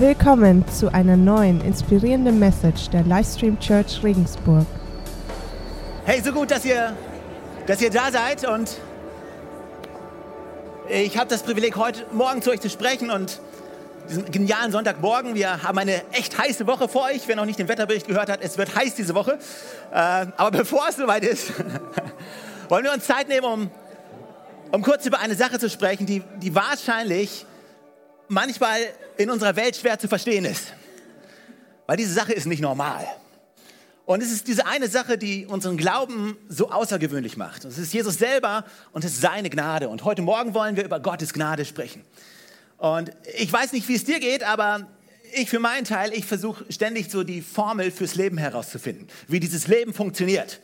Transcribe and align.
Willkommen 0.00 0.64
zu 0.68 0.94
einer 0.94 1.16
neuen 1.16 1.60
inspirierenden 1.60 2.38
Message 2.38 2.88
der 2.90 3.02
Livestream 3.02 3.58
Church 3.58 4.00
Regensburg. 4.04 4.64
Hey, 6.04 6.20
so 6.20 6.30
gut, 6.30 6.52
dass 6.52 6.64
ihr, 6.64 6.96
dass 7.66 7.82
ihr 7.82 7.90
da 7.90 8.12
seid 8.12 8.46
und 8.46 8.78
ich 10.88 11.18
habe 11.18 11.28
das 11.28 11.42
Privileg, 11.42 11.74
heute 11.74 12.06
Morgen 12.12 12.42
zu 12.42 12.52
euch 12.52 12.60
zu 12.60 12.70
sprechen 12.70 13.10
und 13.10 13.40
diesen 14.08 14.30
genialen 14.30 14.70
Sonntagmorgen. 14.70 15.34
Wir 15.34 15.64
haben 15.64 15.78
eine 15.78 16.00
echt 16.12 16.38
heiße 16.38 16.68
Woche 16.68 16.86
vor 16.86 17.06
euch. 17.06 17.26
Wer 17.26 17.34
noch 17.34 17.46
nicht 17.46 17.58
den 17.58 17.66
Wetterbericht 17.66 18.06
gehört 18.06 18.30
hat, 18.30 18.38
es 18.40 18.56
wird 18.56 18.76
heiß 18.76 18.94
diese 18.94 19.16
Woche. 19.16 19.40
Äh, 19.90 20.26
aber 20.36 20.50
bevor 20.58 20.86
es 20.88 20.94
soweit 20.94 21.24
ist, 21.24 21.52
wollen 22.68 22.84
wir 22.84 22.92
uns 22.92 23.04
Zeit 23.04 23.26
nehmen, 23.26 23.46
um, 23.46 23.70
um 24.70 24.80
kurz 24.82 25.04
über 25.06 25.18
eine 25.18 25.34
Sache 25.34 25.58
zu 25.58 25.68
sprechen, 25.68 26.06
die, 26.06 26.22
die 26.40 26.54
wahrscheinlich 26.54 27.46
manchmal 28.28 28.80
in 29.16 29.30
unserer 29.30 29.56
Welt 29.56 29.76
schwer 29.76 29.98
zu 29.98 30.08
verstehen 30.08 30.44
ist. 30.44 30.72
Weil 31.86 31.96
diese 31.96 32.12
Sache 32.12 32.32
ist 32.32 32.46
nicht 32.46 32.60
normal. 32.60 33.06
Und 34.04 34.22
es 34.22 34.32
ist 34.32 34.48
diese 34.48 34.66
eine 34.66 34.88
Sache, 34.88 35.18
die 35.18 35.46
unseren 35.46 35.76
Glauben 35.76 36.38
so 36.48 36.70
außergewöhnlich 36.70 37.36
macht. 37.36 37.64
Es 37.64 37.76
ist 37.76 37.92
Jesus 37.92 38.14
selber 38.14 38.64
und 38.92 39.04
es 39.04 39.12
ist 39.12 39.20
seine 39.20 39.50
Gnade. 39.50 39.88
Und 39.88 40.04
heute 40.04 40.22
Morgen 40.22 40.54
wollen 40.54 40.76
wir 40.76 40.84
über 40.84 40.98
Gottes 41.00 41.34
Gnade 41.34 41.64
sprechen. 41.64 42.04
Und 42.78 43.10
ich 43.36 43.52
weiß 43.52 43.72
nicht, 43.72 43.86
wie 43.88 43.94
es 43.94 44.04
dir 44.04 44.18
geht, 44.20 44.44
aber 44.44 44.86
ich 45.34 45.50
für 45.50 45.58
meinen 45.58 45.84
Teil, 45.84 46.12
ich 46.14 46.24
versuche 46.24 46.64
ständig 46.72 47.10
so 47.10 47.22
die 47.22 47.42
Formel 47.42 47.90
fürs 47.90 48.14
Leben 48.14 48.38
herauszufinden, 48.38 49.08
wie 49.26 49.40
dieses 49.40 49.66
Leben 49.68 49.92
funktioniert. 49.92 50.60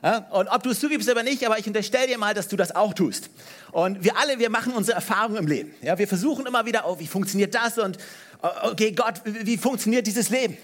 Und 0.00 0.48
ob 0.48 0.62
du 0.62 0.70
es 0.70 0.78
zugibst 0.78 1.08
oder 1.08 1.24
nicht, 1.24 1.44
aber 1.44 1.58
ich 1.58 1.66
unterstelle 1.66 2.06
dir 2.06 2.18
mal, 2.18 2.32
dass 2.32 2.46
du 2.46 2.56
das 2.56 2.74
auch 2.74 2.94
tust. 2.94 3.30
Und 3.72 4.04
wir 4.04 4.16
alle, 4.16 4.38
wir 4.38 4.48
machen 4.48 4.72
unsere 4.72 4.94
Erfahrungen 4.94 5.38
im 5.38 5.46
Leben. 5.46 5.74
Ja, 5.82 5.98
wir 5.98 6.06
versuchen 6.06 6.46
immer 6.46 6.66
wieder, 6.66 6.88
oh, 6.88 6.98
wie 7.00 7.06
funktioniert 7.06 7.54
das? 7.54 7.78
Und 7.78 7.98
oh, 8.42 8.70
okay, 8.70 8.92
Gott, 8.92 9.20
wie 9.24 9.56
funktioniert 9.56 10.06
dieses 10.06 10.30
Leben? 10.30 10.56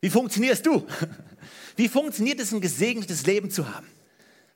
Wie 0.00 0.10
funktionierst 0.10 0.64
du? 0.64 0.86
Wie 1.76 1.88
funktioniert 1.88 2.40
es, 2.40 2.50
ein 2.50 2.60
gesegnetes 2.60 3.24
Leben 3.24 3.52
zu 3.52 3.72
haben? 3.72 3.86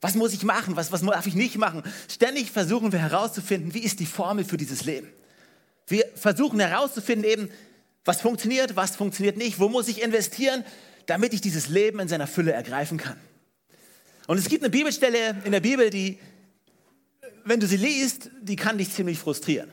Was 0.01 0.17
muss 0.17 0.33
ich 0.33 0.43
machen? 0.43 0.75
Was, 0.75 0.91
was 0.91 1.03
darf 1.03 1.29
ich 1.29 1.37
nicht 1.37 1.57
machen? 1.57 1.85
Ständig 2.09 2.51
versuchen 2.51 2.91
wir 2.91 2.99
herauszufinden, 2.99 3.73
wie 3.75 3.85
ist 3.85 4.01
die 4.01 4.07
Formel 4.07 4.45
für 4.45 4.57
dieses 4.57 4.85
Leben? 4.85 5.09
Wir 5.87 6.05
versuchen 6.17 6.59
herauszufinden 6.59 7.31
eben, 7.31 7.49
was 8.05 8.21
funktioniert, 8.21 8.75
was 8.75 8.97
funktioniert 8.97 9.37
nicht, 9.37 9.61
wo 9.61 9.69
muss 9.69 9.87
ich 9.87 10.03
investieren, 10.03 10.65
damit 11.07 11.33
ich 11.33 11.41
dieses 11.41 11.69
Leben 11.69 12.01
in 12.01 12.09
seiner 12.09 12.27
Fülle 12.27 12.53
ergreifen 12.53 12.99
kann. 12.99 13.17
Und 14.27 14.39
es 14.39 14.49
gibt 14.49 14.63
eine 14.63 14.71
Bibelstelle 14.71 15.37
in 15.45 15.53
der 15.53 15.61
Bibel, 15.61 15.91
die, 15.91 16.19
wenn 17.45 17.61
du 17.61 17.67
sie 17.67 17.77
liest, 17.77 18.31
die 18.41 18.57
kann 18.57 18.79
dich 18.79 18.93
ziemlich 18.93 19.19
frustrieren. 19.19 19.69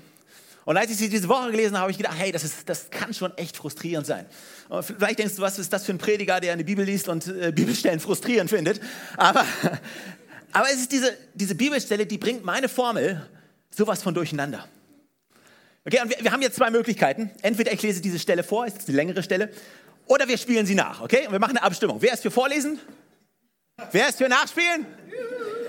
Und 0.65 0.77
als 0.77 0.91
ich 0.91 0.97
sie 0.97 1.09
diese 1.09 1.27
Woche 1.27 1.51
gelesen 1.51 1.73
habe, 1.73 1.81
habe 1.81 1.91
ich 1.91 1.97
gedacht, 1.97 2.15
hey, 2.17 2.31
das, 2.31 2.43
ist, 2.43 2.69
das 2.69 2.89
kann 2.91 3.13
schon 3.13 3.35
echt 3.37 3.57
frustrierend 3.57 4.05
sein. 4.05 4.25
Und 4.67 4.83
vielleicht 4.83 5.19
denkst 5.19 5.35
du, 5.35 5.41
was 5.41 5.57
ist 5.57 5.73
das 5.73 5.85
für 5.85 5.93
ein 5.93 5.97
Prediger, 5.97 6.39
der 6.39 6.53
eine 6.53 6.63
Bibel 6.63 6.85
liest 6.85 7.07
und 7.07 7.27
äh, 7.27 7.51
Bibelstellen 7.51 7.99
frustrierend 7.99 8.49
findet. 8.49 8.79
Aber, 9.17 9.45
aber 10.51 10.67
es 10.69 10.81
ist 10.81 10.91
diese, 10.91 11.15
diese 11.33 11.55
Bibelstelle, 11.55 12.05
die 12.05 12.17
bringt 12.17 12.45
meine 12.45 12.69
Formel 12.69 13.27
sowas 13.75 14.03
von 14.03 14.13
durcheinander. 14.13 14.67
Okay, 15.85 16.01
und 16.03 16.09
wir, 16.09 16.17
wir 16.21 16.31
haben 16.31 16.41
jetzt 16.41 16.57
zwei 16.57 16.69
Möglichkeiten. 16.69 17.31
Entweder 17.41 17.71
ich 17.71 17.81
lese 17.81 18.01
diese 18.01 18.19
Stelle 18.19 18.43
vor, 18.43 18.67
ist 18.67 18.87
die 18.87 18.91
längere 18.91 19.23
Stelle, 19.23 19.51
oder 20.05 20.27
wir 20.27 20.37
spielen 20.37 20.65
sie 20.65 20.75
nach. 20.75 21.01
Okay, 21.01 21.25
und 21.25 21.31
wir 21.31 21.39
machen 21.39 21.57
eine 21.57 21.63
Abstimmung. 21.63 22.01
Wer 22.01 22.13
ist 22.13 22.21
für 22.21 22.31
Vorlesen? 22.31 22.79
Wer 23.91 24.09
ist 24.09 24.17
für 24.17 24.29
Nachspielen? 24.29 24.85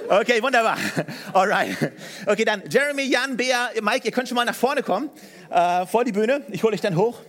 Okay, 0.08 0.42
wunderbar. 0.42 0.76
Alright. 1.32 1.76
Okay, 2.26 2.44
dann 2.44 2.62
Jeremy, 2.68 3.04
Jan, 3.04 3.36
Bea, 3.36 3.70
Mike, 3.80 4.06
ihr 4.06 4.12
könnt 4.12 4.28
schon 4.28 4.34
mal 4.34 4.44
nach 4.44 4.54
vorne 4.54 4.82
kommen, 4.82 5.08
äh, 5.50 5.86
vor 5.86 6.04
die 6.04 6.12
Bühne. 6.12 6.42
Ich 6.48 6.62
hole 6.62 6.74
euch 6.74 6.80
dann 6.80 6.96
hoch. 6.96 7.20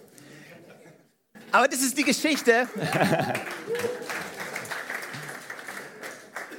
Aber 1.51 1.67
das 1.67 1.81
ist 1.81 1.97
die 1.97 2.03
Geschichte. 2.03 2.67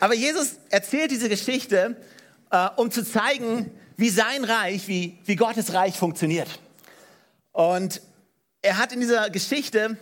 Aber 0.00 0.14
Jesus 0.14 0.56
erzählt 0.70 1.10
diese 1.10 1.28
Geschichte, 1.28 1.96
äh, 2.50 2.68
um 2.76 2.90
zu 2.90 3.04
zeigen, 3.04 3.70
wie 3.96 4.10
sein 4.10 4.44
Reich, 4.44 4.88
wie, 4.88 5.18
wie 5.24 5.36
Gottes 5.36 5.74
Reich 5.74 5.96
funktioniert. 5.98 6.48
Und 7.52 8.00
er 8.62 8.78
hat 8.78 8.92
in 8.92 9.00
dieser 9.00 9.30
Geschichte, 9.30 9.96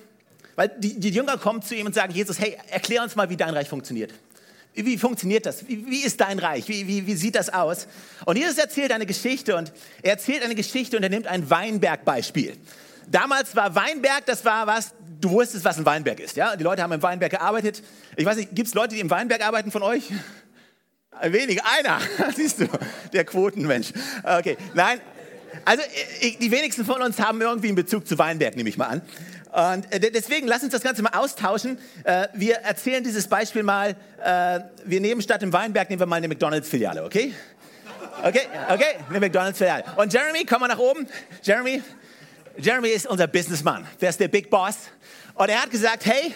weil 0.60 0.68
die, 0.76 1.00
die 1.00 1.08
Jünger 1.08 1.38
kommen 1.38 1.62
zu 1.62 1.74
ihm 1.74 1.86
und 1.86 1.94
sagen, 1.94 2.12
Jesus, 2.12 2.38
hey, 2.38 2.54
erklär 2.68 3.02
uns 3.02 3.16
mal, 3.16 3.30
wie 3.30 3.36
dein 3.38 3.54
Reich 3.54 3.66
funktioniert. 3.66 4.12
Wie, 4.74 4.98
funktioniert 4.98 5.46
das? 5.46 5.66
Wie, 5.66 5.86
wie, 5.86 6.02
ist 6.02 6.20
dein 6.20 6.38
Reich? 6.38 6.68
Wie, 6.68 6.86
wie, 6.86 7.06
wie 7.06 7.14
sieht 7.14 7.34
das 7.34 7.48
aus? 7.48 7.86
Und 8.26 8.36
Jesus 8.36 8.58
erzählt 8.58 8.92
eine 8.92 9.06
Geschichte 9.06 9.56
und 9.56 9.72
er 10.02 10.10
erzählt 10.10 10.42
eine 10.42 10.54
Geschichte 10.54 10.98
und 10.98 11.02
er 11.02 11.08
nimmt 11.08 11.28
ein 11.28 11.48
Weinbergbeispiel. 11.48 12.58
Damals 13.06 13.56
war 13.56 13.74
Weinberg, 13.74 14.26
das 14.26 14.44
war 14.44 14.66
was, 14.66 14.92
du 15.18 15.30
wusstest, 15.30 15.64
was 15.64 15.78
ein 15.78 15.86
Weinberg 15.86 16.20
ist. 16.20 16.36
Ja? 16.36 16.54
Die 16.56 16.62
Leute 16.62 16.82
haben 16.82 16.92
im 16.92 17.00
Weinberg 17.00 17.30
gearbeitet. 17.30 17.82
Ich 18.16 18.26
weiß 18.26 18.36
nicht, 18.36 18.54
gibt 18.54 18.68
es 18.68 18.74
Leute, 18.74 18.96
die 18.96 19.00
im 19.00 19.08
Weinberg 19.08 19.42
arbeiten 19.42 19.70
von 19.70 19.82
euch? 19.82 20.02
Wenig, 21.22 21.62
einer, 21.64 22.00
siehst 22.36 22.60
du, 22.60 22.66
der 23.14 23.24
Quotenmensch. 23.24 23.94
Okay, 24.24 24.58
nein, 24.74 25.00
also 25.64 25.82
die 26.22 26.50
wenigsten 26.50 26.84
von 26.84 27.02
uns 27.02 27.18
haben 27.18 27.40
irgendwie 27.40 27.68
einen 27.68 27.76
Bezug 27.76 28.06
zu 28.06 28.18
Weinberg, 28.18 28.56
nehme 28.56 28.68
ich 28.68 28.76
mal 28.76 28.86
an. 28.86 29.02
Und 29.52 29.92
äh, 29.92 29.98
deswegen 30.10 30.46
lass 30.46 30.62
uns 30.62 30.72
das 30.72 30.82
Ganze 30.82 31.02
mal 31.02 31.14
austauschen. 31.14 31.78
Äh, 32.04 32.28
wir 32.34 32.56
erzählen 32.56 33.02
dieses 33.02 33.26
Beispiel 33.26 33.62
mal. 33.62 33.96
Äh, 34.22 34.60
wir 34.84 35.00
nehmen 35.00 35.22
statt 35.22 35.42
im 35.42 35.52
Weinberg, 35.52 35.90
nehmen 35.90 36.00
wir 36.00 36.06
mal 36.06 36.16
eine 36.16 36.28
McDonalds-Filiale, 36.28 37.04
okay? 37.04 37.34
Okay, 38.22 38.42
okay, 38.68 38.96
eine 39.08 39.20
McDonalds-Filiale. 39.20 39.84
Und 39.96 40.12
Jeremy, 40.12 40.44
komm 40.44 40.60
mal 40.60 40.68
nach 40.68 40.78
oben. 40.78 41.06
Jeremy, 41.42 41.82
Jeremy 42.58 42.90
ist 42.90 43.06
unser 43.06 43.26
Businessman. 43.26 43.86
Der 44.00 44.10
ist 44.10 44.20
der 44.20 44.28
Big 44.28 44.50
Boss. 44.50 44.76
Und 45.34 45.48
er 45.48 45.62
hat 45.62 45.70
gesagt, 45.70 46.06
hey, 46.06 46.34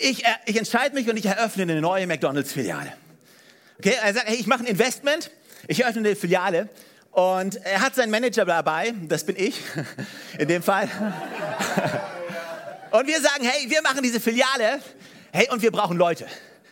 ich, 0.00 0.22
ich 0.46 0.56
entscheide 0.56 0.94
mich 0.94 1.08
und 1.08 1.16
ich 1.16 1.26
eröffne 1.26 1.62
eine 1.64 1.80
neue 1.80 2.06
McDonalds-Filiale. 2.06 2.92
Okay, 3.78 3.94
er 4.02 4.14
sagt, 4.14 4.28
hey, 4.28 4.36
ich 4.36 4.46
mache 4.46 4.60
ein 4.60 4.66
Investment, 4.66 5.30
ich 5.66 5.80
eröffne 5.80 6.00
eine 6.00 6.16
Filiale. 6.16 6.68
Und 7.10 7.56
er 7.64 7.80
hat 7.80 7.94
seinen 7.94 8.10
Manager 8.10 8.44
dabei, 8.44 8.94
das 9.08 9.24
bin 9.24 9.36
ich 9.36 9.60
in 10.38 10.46
dem 10.46 10.62
Fall. 10.62 10.88
Und 12.90 13.06
wir 13.06 13.20
sagen, 13.20 13.44
hey, 13.44 13.68
wir 13.68 13.82
machen 13.82 14.02
diese 14.02 14.20
Filiale, 14.20 14.80
hey, 15.32 15.48
und 15.50 15.62
wir 15.62 15.70
brauchen 15.70 15.96
Leute. 15.96 16.26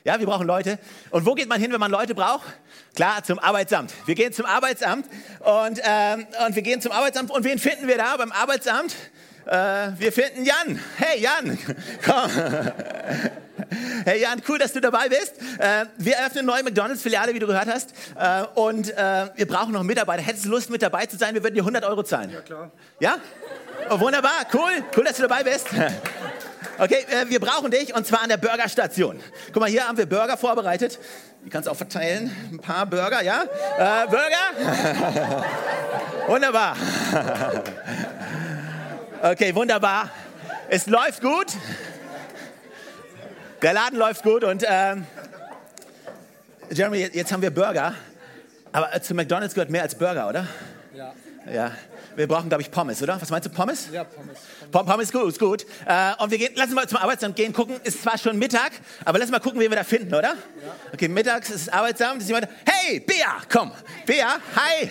Ja, 0.05 0.19
wir 0.21 0.27
brauchen 0.27 0.47
Leute. 0.47 0.79
Und 1.11 1.27
wo 1.27 1.35
geht 1.35 1.49
man 1.49 1.61
hin, 1.61 1.73
wenn 1.73 1.81
man 1.81 1.91
Leute 1.91 2.15
braucht? 2.15 2.47
Klar, 2.95 3.25
zum 3.25 3.39
Arbeitsamt. 3.39 3.93
Wir 4.07 4.15
gehen 4.15 4.33
zum 4.33 4.47
Arbeitsamt 4.47 5.07
und, 5.41 5.81
ähm, 5.83 6.27
und 6.47 6.55
wir 6.55 6.63
gehen 6.63 6.81
zum 6.81 6.93
Arbeitsamt. 6.93 7.31
Und 7.31 7.45
wen 7.45 7.59
finden 7.59 7.89
wir 7.89 7.99
da 7.99 8.17
beim 8.17 8.31
Arbeitsamt? 8.31 8.95
Äh, 9.47 9.91
wir 9.99 10.13
finden 10.13 10.45
Jan. 10.45 10.81
Hey 10.97 11.21
Jan, 11.21 11.59
komm. 12.05 12.31
Hey 14.05 14.23
Jan, 14.23 14.43
cool, 14.49 14.59
dass 14.59 14.73
du 14.73 14.81
dabei 14.81 15.09
bist. 15.09 15.35
Äh, 15.59 15.87
wir 15.99 16.19
öffnen 16.19 16.39
eine 16.39 16.47
neue 16.47 16.63
McDonalds-Filiale, 16.63 17.35
wie 17.35 17.39
du 17.39 17.47
gehört 17.47 17.67
hast. 17.67 17.93
Äh, 18.19 18.45
und 18.55 18.91
äh, 18.97 19.29
wir 19.35 19.47
brauchen 19.47 19.73
noch 19.73 19.83
Mitarbeiter. 19.83 20.23
Hättest 20.23 20.45
du 20.45 20.51
Lust, 20.51 20.71
mit 20.71 20.83
dabei 20.83 21.07
zu 21.07 21.17
sein? 21.17 21.35
Wir 21.35 21.43
würden 21.43 21.55
dir 21.55 21.63
100 21.63 21.85
Euro 21.85 22.03
zahlen. 22.03 22.31
Ja, 22.31 22.41
klar. 22.41 22.71
Ja? 23.01 23.17
Oh, 23.91 24.01
wunderbar, 24.01 24.47
cool. 24.53 24.85
Cool, 24.97 25.05
dass 25.05 25.17
du 25.17 25.23
dabei 25.23 25.43
bist. 25.43 25.69
Okay, 26.79 27.07
wir 27.29 27.41
brauchen 27.41 27.71
dich 27.71 27.95
und 27.95 28.07
zwar 28.07 28.23
an 28.23 28.29
der 28.29 28.37
Burgerstation. 28.37 29.19
Guck 29.47 29.63
mal, 29.63 29.71
hier 29.71 29.89
haben 29.89 29.97
wir 29.97 30.05
Burger 30.05 30.37
vorbereitet. 30.37 30.99
Die 31.43 31.49
kannst 31.49 31.69
du 31.69 31.71
auch 31.71 31.77
verteilen. 31.77 32.31
Ein 32.53 32.59
paar 32.59 32.85
Burger, 32.85 33.23
ja? 33.23 33.45
Äh, 33.79 34.07
Burger? 34.09 35.45
wunderbar. 36.27 36.77
Okay, 39.23 39.55
wunderbar. 39.55 40.11
Es 40.69 40.87
läuft 40.87 41.23
gut. 41.23 41.47
Der 43.63 43.73
Laden 43.73 43.99
läuft 43.99 44.23
gut 44.23 44.45
und 44.45 44.65
ähm, 44.69 45.07
Jeremy, 46.71 47.09
jetzt 47.13 47.33
haben 47.33 47.41
wir 47.41 47.51
Burger. 47.51 47.95
Aber 48.73 49.01
zu 49.01 49.15
McDonald's 49.15 49.55
gehört 49.55 49.71
mehr 49.71 49.83
als 49.83 49.95
Burger, 49.95 50.29
oder? 50.29 50.47
Ja. 50.95 51.15
Ja. 51.51 51.73
Wir 52.17 52.27
brauchen, 52.27 52.49
glaube 52.49 52.63
ich, 52.63 52.71
Pommes, 52.71 53.03
oder? 53.03 53.21
Was 53.21 53.31
meinst 53.31 53.47
du, 53.47 53.51
Pommes? 53.51 53.89
Ja, 53.93 54.05
Pommes. 54.05 54.39
Pommes, 54.71 54.93
Pommes 54.93 55.13
gut, 55.13 55.29
ist 55.29 55.39
gut. 55.39 55.67
Äh, 55.87 56.13
und 56.19 56.31
wir 56.31 56.39
gehen, 56.39 56.55
lassen 56.55 56.75
mal 56.75 56.89
zum 56.89 56.99
Arbeitsamt 56.99 57.37
gehen, 57.37 57.53
gucken. 57.53 57.77
Ist 57.85 58.03
zwar 58.03 58.19
schon 58.19 58.39
Mittag, 58.39 58.73
aber 59.05 59.19
lass 59.19 59.31
mal 59.31 59.41
gucken, 59.41 59.61
wie 59.61 59.69
wir 59.69 59.77
da 59.77 59.85
finden, 59.85 60.15
oder? 60.15 60.31
Ja. 60.31 60.37
Okay, 60.93 61.09
mittags 61.09 61.51
ist 61.51 61.73
Arbeitsamt. 61.73 62.23
Ist 62.23 62.29
jemand, 62.29 62.49
hey, 62.67 63.01
Bea, 63.01 63.37
komm. 63.51 63.73
Bea, 64.07 64.37
hi. 64.55 64.91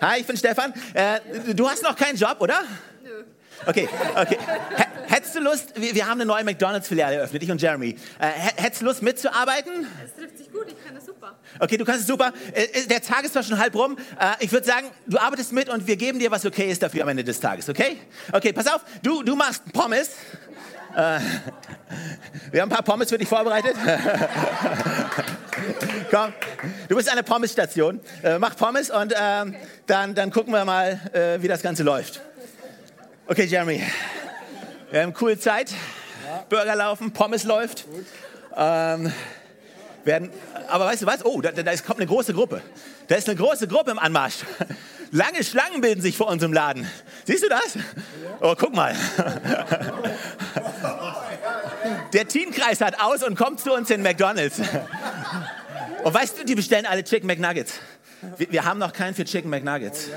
Hi, 0.00 0.20
ich 0.20 0.26
bin 0.26 0.36
Stefan. 0.36 0.72
Äh, 0.94 1.20
du 1.54 1.68
hast 1.68 1.82
noch 1.82 1.96
keinen 1.96 2.16
Job, 2.16 2.36
oder? 2.40 2.60
Okay, 3.64 3.88
okay. 4.14 4.36
Hättest 5.08 5.36
du 5.36 5.40
Lust, 5.40 5.72
wir, 5.76 5.94
wir 5.94 6.06
haben 6.06 6.20
eine 6.20 6.26
neue 6.26 6.44
McDonalds-Filiale 6.44 7.16
eröffnet, 7.16 7.42
ich 7.42 7.50
und 7.50 7.62
Jeremy. 7.62 7.96
Äh, 8.18 8.26
hättest 8.56 8.82
du 8.82 8.86
Lust 8.86 9.02
mitzuarbeiten? 9.02 9.86
Es 10.04 10.14
trifft 10.14 10.36
sich 10.36 10.52
gut, 10.52 10.66
ich 10.68 10.84
kann 10.84 10.94
das 10.94 11.06
super. 11.06 11.36
Okay, 11.60 11.76
du 11.76 11.84
kannst 11.84 12.02
es 12.02 12.06
super. 12.06 12.32
Äh, 12.52 12.64
äh, 12.64 12.86
der 12.86 13.00
Tag 13.00 13.24
ist 13.24 13.32
zwar 13.32 13.42
schon 13.42 13.58
halb 13.58 13.74
rum. 13.74 13.96
Äh, 14.20 14.44
ich 14.44 14.52
würde 14.52 14.66
sagen, 14.66 14.88
du 15.06 15.18
arbeitest 15.18 15.52
mit 15.52 15.68
und 15.68 15.86
wir 15.86 15.96
geben 15.96 16.18
dir, 16.18 16.30
was 16.30 16.44
okay 16.44 16.70
ist 16.70 16.82
dafür 16.82 17.02
am 17.02 17.08
Ende 17.08 17.24
des 17.24 17.40
Tages, 17.40 17.68
okay? 17.68 17.98
Okay, 18.32 18.52
pass 18.52 18.66
auf, 18.66 18.82
du, 19.02 19.22
du 19.22 19.36
machst 19.36 19.62
Pommes. 19.72 20.10
Äh, 20.94 21.20
wir 22.50 22.62
haben 22.62 22.70
ein 22.70 22.74
paar 22.74 22.82
Pommes 22.82 23.08
für 23.08 23.18
dich 23.18 23.28
vorbereitet. 23.28 23.76
Komm, 26.10 26.32
du 26.88 26.96
bist 26.96 27.10
eine 27.10 27.22
Pommesstation. 27.22 28.00
Äh, 28.22 28.38
mach 28.38 28.56
Pommes 28.56 28.90
und 28.90 29.14
ähm, 29.16 29.54
dann, 29.86 30.14
dann 30.14 30.30
gucken 30.30 30.52
wir 30.52 30.64
mal, 30.64 31.38
wie 31.40 31.48
das 31.48 31.62
Ganze 31.62 31.84
läuft. 31.84 32.20
Okay, 33.28 33.42
Jeremy. 33.46 33.82
Wir 34.92 35.02
haben 35.02 35.12
coole 35.12 35.36
Zeit. 35.36 35.72
Burger 36.48 36.76
laufen, 36.76 37.12
Pommes 37.12 37.42
läuft. 37.42 37.84
Ähm, 38.56 39.12
werden, 40.04 40.30
aber 40.68 40.86
weißt 40.86 41.02
du 41.02 41.06
was? 41.06 41.24
Oh, 41.24 41.40
da, 41.40 41.50
da 41.50 41.72
ist, 41.72 41.84
kommt 41.84 41.98
eine 41.98 42.06
große 42.06 42.32
Gruppe. 42.34 42.62
Da 43.08 43.16
ist 43.16 43.28
eine 43.28 43.36
große 43.36 43.66
Gruppe 43.66 43.90
im 43.90 43.98
Anmarsch. 43.98 44.36
Lange 45.10 45.42
Schlangen 45.42 45.80
bilden 45.80 46.00
sich 46.00 46.16
vor 46.16 46.28
unserem 46.28 46.52
Laden. 46.52 46.88
Siehst 47.24 47.42
du 47.42 47.48
das? 47.48 47.76
Oh, 48.40 48.54
guck 48.56 48.72
mal. 48.72 48.94
Der 52.12 52.28
Teamkreis 52.28 52.80
hat 52.80 53.00
aus 53.00 53.24
und 53.24 53.36
kommt 53.36 53.58
zu 53.58 53.72
uns 53.72 53.90
in 53.90 54.02
McDonald's. 54.02 54.60
Und 56.04 56.14
weißt 56.14 56.38
du, 56.38 56.44
die 56.44 56.54
bestellen 56.54 56.86
alle 56.86 57.02
Chicken 57.02 57.26
McNuggets. 57.26 57.80
Wir, 58.38 58.52
wir 58.52 58.64
haben 58.64 58.78
noch 58.78 58.92
keinen 58.92 59.14
für 59.14 59.24
Chicken 59.24 59.50
McNuggets. 59.50 60.08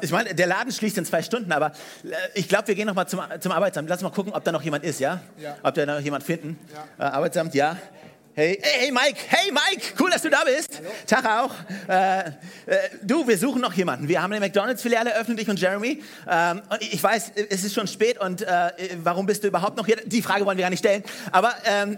Ich 0.00 0.10
meine, 0.10 0.34
der 0.34 0.46
Laden 0.46 0.72
schließt 0.72 0.98
in 0.98 1.04
zwei 1.04 1.22
Stunden, 1.22 1.52
aber 1.52 1.72
äh, 2.04 2.14
ich 2.34 2.48
glaube, 2.48 2.68
wir 2.68 2.74
gehen 2.74 2.86
noch 2.86 2.94
mal 2.94 3.06
zum, 3.06 3.20
zum 3.40 3.52
Arbeitsamt. 3.52 3.88
Lass 3.88 4.02
mal 4.02 4.10
gucken, 4.10 4.32
ob 4.32 4.44
da 4.44 4.52
noch 4.52 4.62
jemand 4.62 4.84
ist, 4.84 5.00
ja? 5.00 5.20
ja. 5.38 5.56
Ob 5.62 5.74
da 5.74 5.86
noch 5.86 6.00
jemand 6.00 6.24
finden. 6.24 6.58
Ja. 6.98 7.06
Äh, 7.06 7.10
Arbeitsamt, 7.10 7.54
ja. 7.54 7.76
Hey, 8.38 8.60
hey, 8.60 8.92
Mike, 8.92 9.18
hey 9.28 9.50
Mike, 9.50 9.94
cool, 9.98 10.10
dass 10.10 10.20
du 10.20 10.28
da 10.28 10.44
bist. 10.44 10.78
Hallo. 10.78 10.90
Tag 11.06 11.24
auch. 11.24 11.54
Äh, 11.88 12.28
äh, 12.66 12.90
du, 13.02 13.26
wir 13.26 13.38
suchen 13.38 13.62
noch 13.62 13.72
jemanden. 13.72 14.08
Wir 14.08 14.22
haben 14.22 14.30
eine 14.30 14.40
McDonalds-Filiale 14.44 15.10
eröffnet, 15.10 15.40
ich 15.40 15.48
und 15.48 15.58
Jeremy. 15.58 16.02
Ähm, 16.28 16.60
und 16.68 16.82
ich 16.82 17.02
weiß, 17.02 17.32
es 17.48 17.64
ist 17.64 17.74
schon 17.74 17.86
spät 17.86 18.18
und 18.18 18.42
äh, 18.42 18.72
warum 19.02 19.24
bist 19.24 19.42
du 19.42 19.48
überhaupt 19.48 19.78
noch 19.78 19.86
hier? 19.86 19.96
Die 20.04 20.20
Frage 20.20 20.44
wollen 20.44 20.58
wir 20.58 20.64
gar 20.64 20.70
nicht 20.70 20.80
stellen. 20.80 21.02
Aber 21.32 21.54
ähm, 21.64 21.96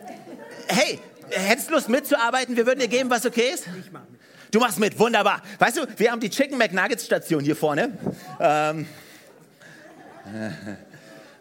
hey, 0.68 1.00
hättest 1.30 1.70
du 1.70 1.74
Lust 1.74 1.88
mitzuarbeiten? 1.88 2.56
Wir 2.56 2.66
würden 2.66 2.78
dir 2.78 2.88
geben, 2.88 3.10
was 3.10 3.26
okay 3.26 3.50
ist. 3.52 3.66
Ich 3.84 3.90
mach 3.90 4.02
mit. 4.08 4.17
Du 4.50 4.60
machst 4.60 4.78
mit, 4.78 4.98
wunderbar. 4.98 5.42
Weißt 5.58 5.76
du, 5.76 5.86
wir 5.96 6.10
haben 6.10 6.20
die 6.20 6.30
Chicken 6.30 6.56
McNuggets 6.58 7.04
Station 7.04 7.44
hier 7.44 7.56
vorne. 7.56 7.92
Ähm, 8.40 8.86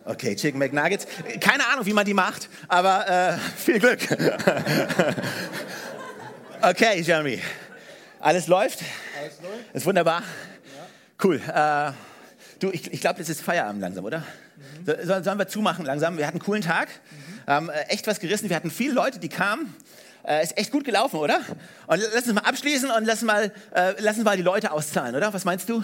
Okay, 0.07 0.37
Chicken 0.37 0.57
McNuggets. 0.57 1.05
Keine 1.41 1.67
Ahnung, 1.67 1.85
wie 1.85 1.91
man 1.91 2.05
die 2.05 2.13
macht, 2.13 2.47
aber 2.69 3.09
äh, 3.09 3.37
viel 3.57 3.77
Glück. 3.77 3.99
okay, 6.61 7.01
Jeremy. 7.01 7.41
Alles 8.21 8.47
läuft? 8.47 8.79
Alles 9.19 9.41
läuft. 9.41 9.75
Ist 9.75 9.85
wunderbar. 9.85 10.23
Cool. 11.21 11.41
Äh, 11.53 11.91
du, 12.59 12.71
ich, 12.71 12.89
ich 12.93 13.01
glaube, 13.01 13.19
das 13.19 13.27
ist 13.27 13.41
Feierabend 13.41 13.81
langsam, 13.81 14.05
oder? 14.05 14.19
Mhm. 14.19 14.85
So, 14.85 15.21
sollen 15.21 15.39
wir 15.39 15.49
zumachen 15.49 15.85
langsam? 15.85 16.17
Wir 16.17 16.25
hatten 16.25 16.37
einen 16.37 16.45
coolen 16.45 16.61
Tag. 16.61 16.87
Mhm. 16.87 17.51
Haben 17.51 17.69
äh, 17.69 17.81
echt 17.89 18.07
was 18.07 18.21
gerissen. 18.21 18.47
Wir 18.47 18.55
hatten 18.55 18.71
viele 18.71 18.93
Leute, 18.93 19.19
die 19.19 19.27
kamen. 19.27 19.75
Äh, 20.27 20.43
ist 20.43 20.57
echt 20.57 20.71
gut 20.71 20.83
gelaufen, 20.83 21.17
oder? 21.19 21.39
Und 21.87 22.01
lass 22.13 22.25
uns 22.25 22.33
mal 22.33 22.41
abschließen 22.41 22.91
und 22.91 23.05
lass 23.05 23.21
mal, 23.21 23.53
äh, 23.73 23.93
lass 23.99 24.17
uns 24.17 24.25
mal 24.25 24.35
die 24.35 24.43
Leute 24.43 24.71
auszahlen, 24.71 25.15
oder? 25.15 25.33
Was 25.33 25.45
meinst 25.45 25.69
du? 25.69 25.81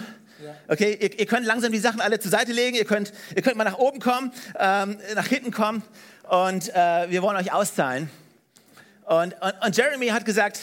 Okay, 0.68 0.98
ihr, 1.00 1.18
ihr, 1.18 1.26
könnt 1.26 1.46
langsam 1.46 1.72
die 1.72 1.78
Sachen 1.78 2.02
alle 2.02 2.18
zur 2.18 2.30
Seite 2.30 2.52
legen, 2.52 2.76
ihr 2.76 2.84
könnt, 2.84 3.14
ihr 3.34 3.40
könnt 3.40 3.56
mal 3.56 3.64
nach 3.64 3.78
oben 3.78 4.00
kommen, 4.00 4.32
ähm, 4.58 4.98
nach 5.14 5.26
hinten 5.26 5.50
kommen 5.50 5.82
und 6.28 6.68
äh, 6.74 7.08
wir 7.08 7.22
wollen 7.22 7.38
euch 7.38 7.52
auszahlen. 7.54 8.10
Und, 9.06 9.34
und, 9.40 9.54
und, 9.64 9.76
Jeremy 9.76 10.08
hat 10.08 10.26
gesagt, 10.26 10.60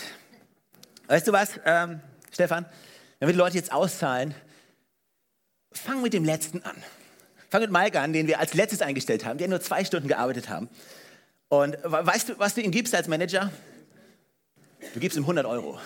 weißt 1.08 1.28
du 1.28 1.32
was, 1.32 1.60
ähm, 1.66 2.02
Stefan, 2.32 2.68
wenn 3.18 3.30
wir 3.30 3.34
die 3.34 3.40
Leute 3.40 3.58
jetzt 3.58 3.72
auszahlen, 3.72 4.36
fang 5.72 6.04
mit 6.04 6.14
dem 6.14 6.26
Letzten 6.26 6.62
an. 6.64 6.76
Fang 7.50 7.62
mit 7.62 7.72
Mike 7.72 8.00
an, 8.00 8.14
den 8.14 8.28
wir 8.28 8.40
als 8.40 8.54
letztes 8.54 8.84
eingestellt 8.84 9.26
haben, 9.26 9.40
der 9.40 9.48
nur 9.48 9.62
zwei 9.62 9.84
Stunden 9.84 10.08
gearbeitet 10.08 10.50
haben. 10.50 10.70
Und 11.48 11.78
weißt 11.84 12.30
du, 12.30 12.40
was 12.40 12.54
du 12.54 12.62
ihm 12.62 12.72
gibst 12.72 12.94
als 12.94 13.08
Manager? 13.08 13.52
Du 14.94 15.00
gibst 15.00 15.18
ihm 15.18 15.24
100 15.24 15.46
Euro. 15.46 15.80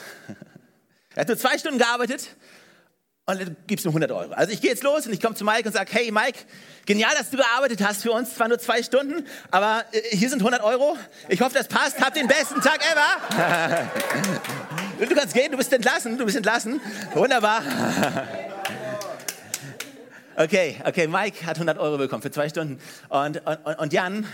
Er 1.15 1.21
hat 1.21 1.27
nur 1.27 1.37
zwei 1.37 1.57
Stunden 1.57 1.77
gearbeitet 1.77 2.35
und 3.25 3.39
du 3.39 3.55
gibst 3.67 3.85
ihm 3.85 3.89
100 3.89 4.11
Euro. 4.11 4.33
Also 4.33 4.51
ich 4.51 4.61
gehe 4.61 4.69
jetzt 4.69 4.83
los 4.83 5.05
und 5.07 5.13
ich 5.13 5.21
komme 5.21 5.35
zu 5.35 5.43
Mike 5.43 5.67
und 5.67 5.73
sage, 5.73 5.89
hey 5.93 6.11
Mike, 6.11 6.39
genial, 6.85 7.11
dass 7.17 7.29
du 7.29 7.37
gearbeitet 7.37 7.81
hast 7.83 8.01
für 8.01 8.11
uns, 8.11 8.35
zwar 8.35 8.47
nur 8.47 8.59
zwei 8.59 8.83
Stunden, 8.83 9.25
aber 9.51 9.85
äh, 9.91 10.15
hier 10.15 10.29
sind 10.29 10.39
100 10.39 10.63
Euro. 10.63 10.97
Ich 11.29 11.41
hoffe, 11.41 11.55
das 11.55 11.67
passt. 11.67 11.99
Hab 12.01 12.13
den 12.13 12.27
besten 12.27 12.61
Tag 12.61 12.79
ever. 12.91 13.89
du 15.07 15.15
kannst 15.15 15.33
gehen, 15.33 15.51
du 15.51 15.57
bist 15.57 15.71
entlassen, 15.73 16.17
du 16.17 16.25
bist 16.25 16.37
entlassen. 16.37 16.79
Wunderbar. 17.13 17.63
Okay, 20.37 20.81
okay, 20.85 21.07
Mike 21.07 21.45
hat 21.45 21.55
100 21.55 21.77
Euro 21.77 21.97
bekommen 21.97 22.21
für 22.21 22.31
zwei 22.31 22.49
Stunden 22.49 22.77
und, 23.07 23.41
und, 23.47 23.79
und 23.79 23.93
Jan, 23.93 24.27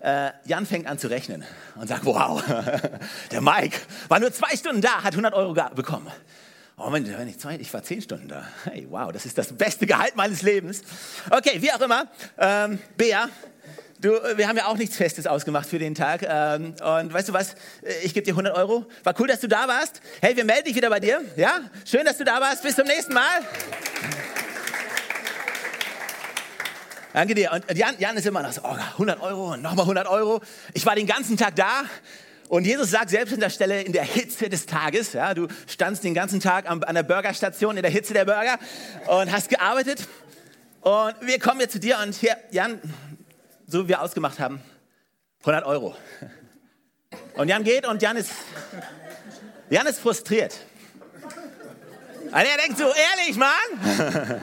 äh, 0.00 0.30
Jan 0.44 0.66
fängt 0.66 0.86
an 0.86 0.98
zu 0.98 1.08
rechnen 1.08 1.44
und 1.74 1.88
sagt, 1.88 2.04
wow, 2.04 2.42
der 3.30 3.40
Mike 3.40 3.78
war 4.08 4.20
nur 4.20 4.32
zwei 4.32 4.56
Stunden 4.56 4.80
da, 4.80 5.02
hat 5.02 5.12
100 5.12 5.34
Euro 5.34 5.54
bekommen. 5.74 6.10
Oh 6.78 6.90
Mensch, 6.90 7.08
wenn 7.16 7.26
ich, 7.26 7.38
zwei, 7.38 7.56
ich 7.56 7.72
war 7.72 7.82
zehn 7.82 8.02
Stunden 8.02 8.28
da. 8.28 8.46
Hey, 8.64 8.86
wow, 8.90 9.10
das 9.10 9.24
ist 9.24 9.38
das 9.38 9.52
beste 9.54 9.86
Gehalt 9.86 10.14
meines 10.14 10.42
Lebens. 10.42 10.82
Okay, 11.30 11.62
wie 11.62 11.72
auch 11.72 11.80
immer. 11.80 12.06
Ähm, 12.36 12.78
Bea, 12.98 13.30
du, 13.98 14.10
wir 14.36 14.46
haben 14.46 14.58
ja 14.58 14.66
auch 14.66 14.76
nichts 14.76 14.94
Festes 14.94 15.26
ausgemacht 15.26 15.66
für 15.66 15.78
den 15.78 15.94
Tag. 15.94 16.22
Ähm, 16.28 16.74
und 16.74 17.14
weißt 17.14 17.30
du 17.30 17.32
was? 17.32 17.54
Ich 18.02 18.12
gebe 18.12 18.26
dir 18.26 18.32
100 18.32 18.54
Euro. 18.54 18.84
War 19.04 19.14
cool, 19.18 19.26
dass 19.26 19.40
du 19.40 19.48
da 19.48 19.66
warst. 19.66 20.02
Hey, 20.20 20.36
wir 20.36 20.44
melden 20.44 20.66
dich 20.66 20.74
wieder 20.74 20.90
bei 20.90 21.00
dir. 21.00 21.22
Ja? 21.36 21.60
Schön, 21.86 22.04
dass 22.04 22.18
du 22.18 22.24
da 22.24 22.42
warst. 22.42 22.62
Bis 22.62 22.76
zum 22.76 22.86
nächsten 22.86 23.14
Mal. 23.14 23.40
Danke 27.16 27.34
dir. 27.34 27.50
Und 27.50 27.64
Jan, 27.74 27.94
Jan 27.98 28.14
ist 28.18 28.26
immer 28.26 28.42
noch 28.42 28.52
so, 28.52 28.60
oh, 28.62 28.76
100 28.92 29.22
Euro 29.22 29.54
und 29.54 29.62
nochmal 29.62 29.84
100 29.84 30.06
Euro. 30.06 30.42
Ich 30.74 30.84
war 30.84 30.94
den 30.94 31.06
ganzen 31.06 31.38
Tag 31.38 31.56
da. 31.56 31.84
Und 32.48 32.66
Jesus 32.66 32.90
sagt 32.90 33.08
selbst 33.08 33.32
an 33.32 33.40
der 33.40 33.48
Stelle 33.48 33.80
in 33.80 33.94
der 33.94 34.02
Hitze 34.02 34.50
des 34.50 34.66
Tages, 34.66 35.14
ja, 35.14 35.32
du 35.32 35.48
standst 35.66 36.04
den 36.04 36.12
ganzen 36.12 36.40
Tag 36.40 36.68
an 36.68 36.94
der 36.94 37.02
Burgerstation 37.04 37.78
in 37.78 37.82
der 37.82 37.90
Hitze 37.90 38.12
der 38.12 38.26
Burger 38.26 38.58
und 39.06 39.32
hast 39.32 39.48
gearbeitet. 39.48 40.06
Und 40.82 41.14
wir 41.22 41.38
kommen 41.38 41.58
jetzt 41.60 41.72
zu 41.72 41.80
dir 41.80 41.96
und 42.04 42.14
hier, 42.14 42.36
Jan, 42.50 42.82
so 43.66 43.84
wie 43.84 43.88
wir 43.88 44.02
ausgemacht 44.02 44.38
haben, 44.38 44.60
100 45.40 45.64
Euro. 45.64 45.96
Und 47.36 47.48
Jan 47.48 47.64
geht 47.64 47.86
und 47.86 48.02
Jan 48.02 48.18
ist, 48.18 48.30
Jan 49.70 49.86
ist 49.86 50.00
frustriert. 50.00 50.54
Und 52.26 52.34
er 52.34 52.58
denkt 52.62 52.76
so, 52.76 52.84
ehrlich, 52.84 53.38
Mann? 53.38 54.42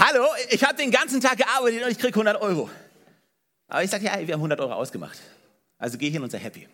Hallo, 0.00 0.28
ich 0.48 0.62
habe 0.62 0.76
den 0.76 0.92
ganzen 0.92 1.20
Tag 1.20 1.38
gearbeitet 1.38 1.82
und 1.82 1.90
ich 1.90 1.98
kriege 1.98 2.14
100 2.14 2.40
Euro. 2.40 2.70
Aber 3.66 3.82
ich 3.82 3.90
sage, 3.90 4.04
ja, 4.04 4.12
wir 4.12 4.34
haben 4.34 4.40
100 4.40 4.60
Euro 4.60 4.72
ausgemacht. 4.72 5.18
Also 5.76 5.98
geh 5.98 6.08
hin 6.08 6.22
und 6.22 6.30
sei 6.30 6.38
happy. 6.38 6.68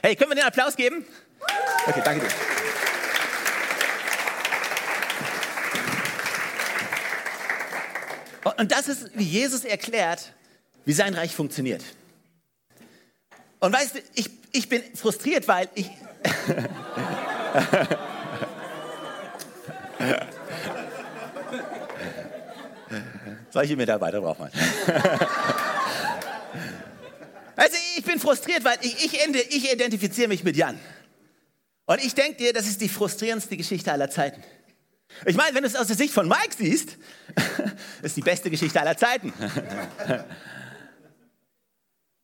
Hey, 0.00 0.14
können 0.14 0.30
wir 0.30 0.36
den 0.36 0.44
Applaus 0.44 0.76
geben? 0.76 1.04
Okay, 1.84 2.00
danke 2.04 2.24
dir. 2.24 2.32
Und 8.56 8.70
das 8.70 8.86
ist, 8.86 9.10
wie 9.18 9.24
Jesus 9.24 9.64
erklärt, 9.64 10.32
wie 10.84 10.92
sein 10.92 11.14
Reich 11.14 11.34
funktioniert. 11.34 11.82
Und 13.58 13.72
weißt 13.72 13.96
du, 13.96 13.98
ich, 14.14 14.30
ich 14.52 14.68
bin 14.68 14.80
frustriert, 14.94 15.48
weil 15.48 15.68
ich... 15.74 15.90
Solche 23.54 23.76
Mitarbeiter 23.76 24.20
braucht 24.20 24.40
man. 24.40 24.50
Also 27.56 27.76
ich 27.96 28.04
bin 28.04 28.18
frustriert, 28.18 28.64
weil 28.64 28.78
ich, 28.80 29.04
ich, 29.04 29.14
ich 29.14 29.72
identifiziere 29.72 30.26
mich 30.26 30.42
mit 30.42 30.56
Jan. 30.56 30.76
Und 31.86 32.04
ich 32.04 32.12
denke 32.12 32.36
dir, 32.36 32.52
das 32.52 32.66
ist 32.66 32.80
die 32.80 32.88
frustrierendste 32.88 33.56
Geschichte 33.56 33.92
aller 33.92 34.10
Zeiten. 34.10 34.42
Ich 35.24 35.36
meine, 35.36 35.54
wenn 35.54 35.62
du 35.62 35.68
es 35.68 35.76
aus 35.76 35.86
der 35.86 35.94
Sicht 35.94 36.12
von 36.12 36.26
Mike 36.26 36.56
siehst, 36.58 36.96
ist 38.02 38.16
die 38.16 38.22
beste 38.22 38.50
Geschichte 38.50 38.80
aller 38.80 38.96
Zeiten. 38.96 39.32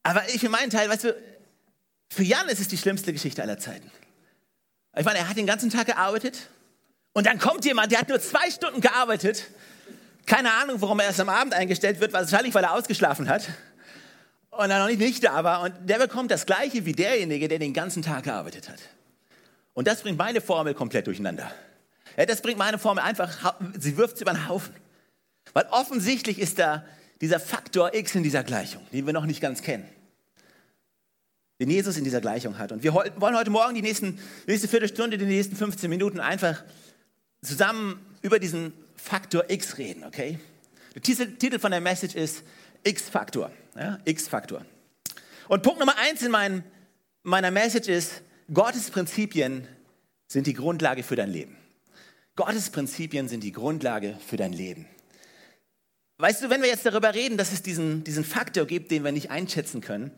Aber 0.03 0.29
ich 0.35 0.41
für 0.41 0.49
meinen 0.49 0.71
Teil, 0.71 0.89
weißt 0.89 1.05
du, 1.05 1.15
für 2.09 2.25
Jan 2.25 2.49
ist 2.49 2.59
es 2.59 2.67
die 2.67 2.77
schlimmste 2.77 3.13
Geschichte 3.13 3.41
aller 3.41 3.61
Zeiten. 3.61 3.89
Ich 4.99 5.05
meine, 5.05 5.21
er 5.21 5.29
hat 5.29 5.37
den 5.37 5.47
ganzen 5.47 5.71
Tag 5.71 5.87
gearbeitet 5.87 6.49
und 7.13 7.25
dann 7.27 7.39
kommt 7.39 7.65
jemand, 7.65 7.93
der 7.93 8.01
hat 8.01 8.09
nur 8.09 8.21
zwei 8.21 8.51
Stunden 8.51 8.81
gearbeitet. 8.81 9.45
Keine 10.31 10.53
Ahnung, 10.53 10.81
warum 10.81 11.01
er 11.01 11.07
erst 11.07 11.19
am 11.19 11.29
Abend 11.29 11.55
eingestellt 11.55 11.99
wird, 11.99 12.13
wahrscheinlich, 12.13 12.55
weil 12.55 12.63
er 12.63 12.75
ausgeschlafen 12.75 13.29
hat 13.29 13.49
und 14.51 14.71
er 14.71 14.79
noch 14.79 14.87
nicht, 14.87 15.01
nicht 15.01 15.25
da 15.25 15.43
war. 15.43 15.63
Und 15.63 15.75
der 15.89 15.99
bekommt 15.99 16.31
das 16.31 16.47
Gleiche 16.47 16.87
wie 16.87 16.93
derjenige, 16.93 17.49
der 17.49 17.59
den 17.59 17.75
ganzen 17.75 18.01
Tag 18.01 18.23
gearbeitet 18.23 18.69
hat. 18.69 18.79
Und 19.75 19.89
das 19.89 20.03
bringt 20.03 20.19
meine 20.19 20.41
Formel 20.41 20.73
komplett 20.73 21.09
durcheinander. 21.09 21.51
Ja, 22.17 22.27
das 22.27 22.43
bringt 22.43 22.59
meine 22.59 22.79
Formel 22.79 23.03
einfach, 23.03 23.57
sie 23.77 23.97
wirft 23.97 24.19
sie 24.19 24.23
über 24.23 24.33
den 24.33 24.47
Haufen. 24.49 24.73
Weil 25.53 25.67
offensichtlich 25.73 26.39
ist 26.39 26.61
da 26.61 26.85
dieser 27.21 27.41
Faktor 27.41 27.93
X 27.93 28.15
in 28.15 28.23
dieser 28.23 28.45
Gleichung, 28.45 28.87
den 28.93 29.07
wir 29.07 29.13
noch 29.13 29.27
nicht 29.27 29.41
ganz 29.41 29.63
kennen. 29.63 29.89
Den 31.59 31.71
Jesus 31.71 31.97
in 31.97 32.05
dieser 32.05 32.21
Gleichung 32.21 32.57
hat. 32.57 32.71
Und 32.71 32.85
wir 32.85 32.95
wollen 32.95 33.37
heute 33.37 33.51
Morgen 33.51 33.75
die 33.75 33.83
nächsten, 33.83 34.21
nächste 34.47 34.69
Viertelstunde, 34.69 35.19
die 35.19 35.25
nächsten 35.25 35.57
15 35.57 35.91
Minuten 35.91 36.21
einfach 36.21 36.63
zusammen 37.43 37.99
über 38.23 38.39
diesen 38.39 38.73
Faktor 39.02 39.45
X 39.49 39.78
reden, 39.78 40.04
okay? 40.04 40.38
Der 40.95 41.02
Titel 41.02 41.59
von 41.59 41.71
der 41.71 41.80
Message 41.80 42.14
ist 42.14 42.42
X-Faktor. 42.85 43.50
Ja, 43.76 43.99
X-Faktor. 44.04 44.64
Und 45.49 45.62
Punkt 45.62 45.80
Nummer 45.80 45.97
eins 45.99 46.23
in 46.23 46.30
mein, 46.30 46.64
meiner 47.23 47.50
Message 47.50 47.88
ist, 47.88 48.23
Gottes 48.52 48.90
Prinzipien 48.90 49.66
sind 50.26 50.47
die 50.47 50.54
Grundlage 50.54 51.02
für 51.02 51.16
dein 51.16 51.30
Leben. 51.30 51.57
Gottes 52.37 52.71
Prinzipien 52.71 53.28
sind 53.28 53.42
die 53.42 53.52
Grundlage 53.52 54.16
für 54.25 54.37
dein 54.37 54.52
Leben. 54.52 54.87
weißt 56.19 56.42
du, 56.42 56.50
wenn 56.50 56.62
wir 56.62 56.69
jetzt 56.69 56.87
darüber 56.87 57.14
reden, 57.14 57.37
dass 57.37 57.52
es 57.52 57.62
diesen, 57.62 58.04
diesen 58.04 58.25
Faktor 58.25 58.66
gibt, 58.66 58.90
den 58.90 59.04
wir 59.04 59.12
nicht 59.12 59.30
einschätzen 59.30 59.80
können, 59.80 60.11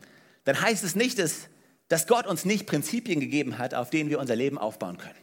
dann 0.43 0.59
heißt 0.61 0.83
es 0.83 0.95
nicht, 0.95 1.19
dass, 1.19 1.47
dass 1.87 2.07
Gott 2.07 2.27
uns 2.27 2.45
nicht 2.45 2.67
Prinzipien 2.67 3.19
gegeben 3.19 3.57
hat, 3.57 3.73
auf 3.73 3.89
denen 3.89 4.09
wir 4.09 4.19
unser 4.19 4.35
Leben 4.35 4.57
aufbauen 4.57 4.97
können. 4.97 5.15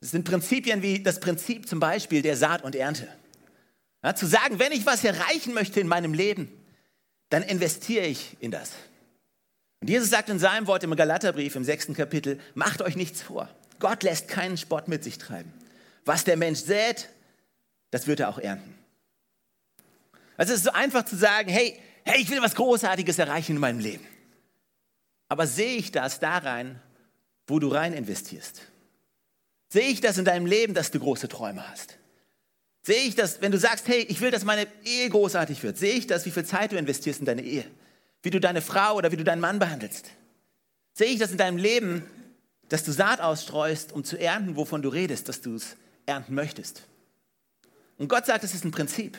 Das 0.00 0.10
sind 0.12 0.24
Prinzipien 0.24 0.82
wie 0.82 1.02
das 1.02 1.20
Prinzip 1.20 1.68
zum 1.68 1.80
Beispiel 1.80 2.22
der 2.22 2.36
Saat 2.36 2.62
und 2.62 2.74
Ernte. 2.74 3.08
Ja, 4.02 4.14
zu 4.14 4.26
sagen, 4.26 4.58
wenn 4.58 4.72
ich 4.72 4.86
was 4.86 5.02
erreichen 5.02 5.54
möchte 5.54 5.80
in 5.80 5.88
meinem 5.88 6.14
Leben, 6.14 6.52
dann 7.30 7.42
investiere 7.42 8.06
ich 8.06 8.36
in 8.40 8.50
das. 8.50 8.70
Und 9.80 9.90
Jesus 9.90 10.10
sagt 10.10 10.28
in 10.28 10.38
seinem 10.38 10.66
Wort 10.66 10.84
im 10.84 10.94
Galaterbrief 10.94 11.56
im 11.56 11.64
sechsten 11.64 11.94
Kapitel, 11.94 12.40
macht 12.54 12.82
euch 12.82 12.96
nichts 12.96 13.22
vor. 13.22 13.48
Gott 13.78 14.02
lässt 14.02 14.28
keinen 14.28 14.56
Spott 14.56 14.88
mit 14.88 15.04
sich 15.04 15.18
treiben. 15.18 15.52
Was 16.04 16.24
der 16.24 16.36
Mensch 16.36 16.60
sät, 16.60 17.08
das 17.90 18.06
wird 18.06 18.20
er 18.20 18.28
auch 18.28 18.38
ernten. 18.38 18.74
Also 20.36 20.52
es 20.52 20.60
ist 20.60 20.64
so 20.64 20.72
einfach 20.72 21.04
zu 21.04 21.16
sagen, 21.16 21.48
hey, 21.48 21.78
hey, 22.04 22.20
ich 22.20 22.30
will 22.30 22.40
was 22.40 22.54
Großartiges 22.54 23.18
erreichen 23.18 23.56
in 23.56 23.60
meinem 23.60 23.80
Leben. 23.80 24.06
Aber 25.28 25.46
sehe 25.46 25.76
ich 25.76 25.92
das 25.92 26.20
da 26.20 26.38
rein, 26.38 26.80
wo 27.46 27.58
du 27.58 27.68
rein 27.68 27.92
investierst? 27.92 28.62
Sehe 29.68 29.88
ich 29.88 30.00
das 30.00 30.18
in 30.18 30.24
deinem 30.24 30.46
Leben, 30.46 30.74
dass 30.74 30.90
du 30.90 30.98
große 30.98 31.28
Träume 31.28 31.68
hast? 31.68 31.98
Sehe 32.82 33.02
ich 33.02 33.14
das, 33.14 33.42
wenn 33.42 33.52
du 33.52 33.58
sagst, 33.58 33.86
hey, 33.86 34.00
ich 34.08 34.20
will, 34.20 34.30
dass 34.30 34.44
meine 34.44 34.66
Ehe 34.84 35.10
großartig 35.10 35.62
wird? 35.62 35.76
Sehe 35.76 35.94
ich 35.94 36.06
das, 36.06 36.24
wie 36.24 36.30
viel 36.30 36.44
Zeit 36.44 36.72
du 36.72 36.76
investierst 36.76 37.20
in 37.20 37.26
deine 37.26 37.42
Ehe? 37.42 37.64
Wie 38.22 38.30
du 38.30 38.40
deine 38.40 38.62
Frau 38.62 38.94
oder 38.94 39.12
wie 39.12 39.16
du 39.16 39.24
deinen 39.24 39.40
Mann 39.40 39.58
behandelst? 39.58 40.10
Sehe 40.94 41.08
ich 41.08 41.18
das 41.18 41.30
in 41.30 41.36
deinem 41.36 41.58
Leben, 41.58 42.02
dass 42.70 42.84
du 42.84 42.92
Saat 42.92 43.20
ausstreust, 43.20 43.92
um 43.92 44.04
zu 44.04 44.18
ernten, 44.18 44.56
wovon 44.56 44.82
du 44.82 44.88
redest, 44.88 45.28
dass 45.28 45.42
du 45.42 45.54
es 45.54 45.76
ernten 46.06 46.34
möchtest? 46.34 46.82
Und 47.98 48.08
Gott 48.08 48.26
sagt, 48.26 48.44
es 48.44 48.54
ist 48.54 48.64
ein 48.64 48.70
Prinzip. 48.70 49.18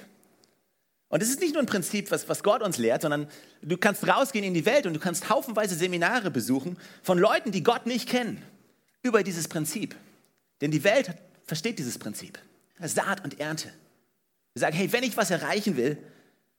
Und 1.09 1.23
es 1.23 1.29
ist 1.29 1.39
nicht 1.39 1.53
nur 1.53 1.63
ein 1.63 1.67
Prinzip, 1.67 2.11
was, 2.11 2.29
was 2.29 2.43
Gott 2.43 2.61
uns 2.61 2.77
lehrt, 2.77 3.01
sondern 3.01 3.27
du 3.61 3.77
kannst 3.77 4.07
rausgehen 4.07 4.45
in 4.45 4.53
die 4.53 4.65
Welt 4.65 4.85
und 4.85 4.93
du 4.93 4.99
kannst 4.99 5.29
haufenweise 5.29 5.75
Seminare 5.75 6.31
besuchen 6.31 6.77
von 7.03 7.17
Leuten, 7.17 7.51
die 7.51 7.63
Gott 7.63 7.85
nicht 7.85 8.07
kennen, 8.07 8.41
über 9.01 9.23
dieses 9.23 9.47
Prinzip. 9.47 9.95
Denn 10.61 10.71
die 10.71 10.83
Welt 10.83 11.13
versteht 11.45 11.79
dieses 11.79 11.97
Prinzip. 11.97 12.39
Saat 12.81 13.23
und 13.23 13.39
Ernte. 13.39 13.71
Wir 14.53 14.61
sagen, 14.61 14.75
hey, 14.75 14.91
wenn 14.91 15.03
ich 15.03 15.17
was 15.17 15.31
erreichen 15.31 15.77
will, 15.77 15.97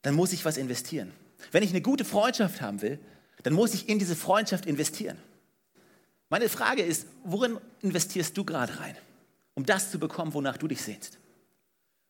dann 0.03 0.15
muss 0.15 0.33
ich 0.33 0.45
was 0.45 0.57
investieren. 0.57 1.13
Wenn 1.53 1.63
ich 1.63 1.71
eine 1.71 1.81
gute 1.81 2.05
Freundschaft 2.05 2.61
haben 2.61 2.83
will, 2.83 2.99
dann 3.43 3.55
muss 3.55 3.75
ich 3.75 3.89
in 3.89 3.99
diese 3.99 4.17
Freundschaft 4.17 4.67
investieren. 4.67 5.19
Meine 6.29 6.49
Frage 6.49 6.83
ist, 6.83 7.07
worin 7.25 7.59
investierst 7.81 8.37
du 8.37 8.45
gerade 8.45 8.79
rein, 8.79 8.97
um 9.55 9.65
das 9.65 9.91
zu 9.91 9.99
bekommen, 9.99 10.33
wonach 10.35 10.59
du 10.59 10.69
dich 10.69 10.83
sehnst? 10.83 11.19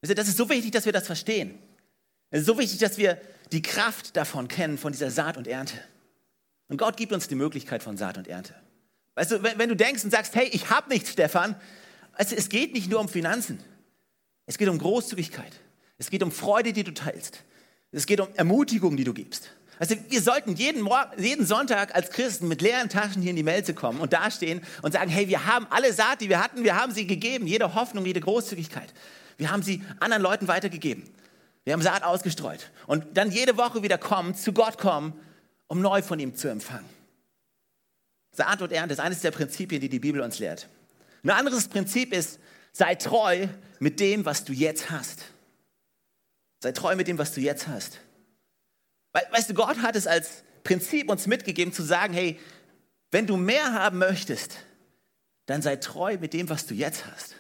Das 0.02 0.28
ist 0.28 0.36
so 0.36 0.48
wichtig, 0.48 0.72
dass 0.72 0.86
wir 0.86 0.92
das 0.92 1.06
verstehen. 1.06 1.58
Es 2.30 2.40
ist 2.40 2.46
so 2.46 2.58
wichtig, 2.58 2.78
dass 2.78 2.98
wir 2.98 3.20
die 3.52 3.62
Kraft 3.62 4.16
davon 4.16 4.48
kennen, 4.48 4.78
von 4.78 4.92
dieser 4.92 5.10
Saat 5.10 5.36
und 5.36 5.46
Ernte. 5.46 5.74
Und 6.68 6.76
Gott 6.76 6.96
gibt 6.96 7.12
uns 7.12 7.28
die 7.28 7.34
Möglichkeit 7.34 7.82
von 7.82 7.96
Saat 7.96 8.18
und 8.18 8.28
Ernte. 8.28 8.54
Weißt 9.14 9.32
du, 9.32 9.42
wenn, 9.42 9.58
wenn 9.58 9.68
du 9.68 9.76
denkst 9.76 10.04
und 10.04 10.10
sagst, 10.10 10.34
hey, 10.34 10.48
ich 10.52 10.70
habe 10.70 10.88
nichts, 10.88 11.10
Stefan, 11.10 11.56
also 12.20 12.36
es 12.36 12.50
geht 12.50 12.74
nicht 12.74 12.90
nur 12.90 13.00
um 13.00 13.08
Finanzen. 13.08 13.60
Es 14.44 14.58
geht 14.58 14.68
um 14.68 14.76
Großzügigkeit. 14.76 15.58
Es 15.96 16.10
geht 16.10 16.22
um 16.22 16.30
Freude, 16.30 16.74
die 16.74 16.84
du 16.84 16.92
teilst. 16.92 17.44
Es 17.92 18.04
geht 18.04 18.20
um 18.20 18.28
Ermutigung, 18.34 18.98
die 18.98 19.04
du 19.04 19.14
gibst. 19.14 19.52
Also 19.78 19.96
wir 20.10 20.20
sollten 20.20 20.54
jeden, 20.54 20.82
Morgen, 20.82 21.10
jeden 21.16 21.46
Sonntag 21.46 21.94
als 21.94 22.10
Christen 22.10 22.46
mit 22.46 22.60
leeren 22.60 22.90
Taschen 22.90 23.22
hier 23.22 23.30
in 23.30 23.36
die 23.36 23.42
Melze 23.42 23.72
kommen 23.72 24.00
und 24.00 24.12
dastehen 24.12 24.60
und 24.82 24.92
sagen, 24.92 25.08
hey, 25.08 25.28
wir 25.28 25.46
haben 25.46 25.66
alle 25.70 25.94
Saat, 25.94 26.20
die 26.20 26.28
wir 26.28 26.44
hatten, 26.44 26.62
wir 26.62 26.76
haben 26.76 26.92
sie 26.92 27.06
gegeben, 27.06 27.46
jede 27.46 27.74
Hoffnung, 27.74 28.04
jede 28.04 28.20
Großzügigkeit. 28.20 28.92
Wir 29.38 29.50
haben 29.50 29.62
sie 29.62 29.82
anderen 29.98 30.22
Leuten 30.22 30.46
weitergegeben. 30.46 31.04
Wir 31.64 31.72
haben 31.72 31.80
Saat 31.80 32.02
ausgestreut. 32.02 32.70
Und 32.86 33.16
dann 33.16 33.30
jede 33.30 33.56
Woche 33.56 33.82
wieder 33.82 33.96
kommen, 33.96 34.34
zu 34.34 34.52
Gott 34.52 34.76
kommen, 34.76 35.14
um 35.68 35.80
neu 35.80 36.02
von 36.02 36.20
ihm 36.20 36.34
zu 36.34 36.48
empfangen. 36.48 36.90
Saat 38.32 38.60
und 38.60 38.72
Ernte 38.72 38.92
ist 38.92 39.00
eines 39.00 39.22
der 39.22 39.30
Prinzipien, 39.30 39.80
die 39.80 39.88
die 39.88 40.00
Bibel 40.00 40.20
uns 40.20 40.38
lehrt. 40.38 40.68
Ein 41.22 41.30
anderes 41.30 41.68
Prinzip 41.68 42.12
ist, 42.12 42.38
sei 42.72 42.94
treu 42.94 43.46
mit 43.78 44.00
dem, 44.00 44.24
was 44.24 44.44
du 44.44 44.52
jetzt 44.52 44.90
hast. 44.90 45.24
Sei 46.62 46.72
treu 46.72 46.94
mit 46.96 47.08
dem, 47.08 47.18
was 47.18 47.34
du 47.34 47.40
jetzt 47.40 47.68
hast. 47.68 48.00
Weißt 49.12 49.50
du, 49.50 49.54
Gott 49.54 49.78
hat 49.82 49.96
es 49.96 50.06
als 50.06 50.44
Prinzip 50.62 51.10
uns 51.10 51.26
mitgegeben 51.26 51.72
zu 51.72 51.82
sagen, 51.82 52.14
hey, 52.14 52.38
wenn 53.10 53.26
du 53.26 53.36
mehr 53.36 53.72
haben 53.72 53.98
möchtest, 53.98 54.56
dann 55.46 55.62
sei 55.62 55.76
treu 55.76 56.16
mit 56.18 56.32
dem, 56.32 56.48
was 56.48 56.66
du 56.66 56.74
jetzt 56.74 57.06
hast. 57.06 57.34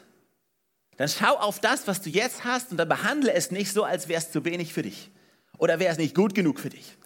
Dann 0.96 1.08
schau 1.08 1.36
auf 1.36 1.60
das, 1.60 1.86
was 1.86 2.02
du 2.02 2.10
jetzt 2.10 2.44
hast 2.44 2.72
und 2.72 2.76
dann 2.76 2.88
behandle 2.88 3.32
es 3.32 3.50
nicht 3.50 3.72
so, 3.72 3.84
als 3.84 4.08
wäre 4.08 4.20
es 4.20 4.32
zu 4.32 4.44
wenig 4.44 4.72
für 4.72 4.82
dich 4.82 5.10
oder 5.58 5.78
wäre 5.78 5.92
es 5.92 5.98
nicht 5.98 6.14
gut 6.14 6.34
genug 6.34 6.58
für 6.58 6.70
dich, 6.70 6.96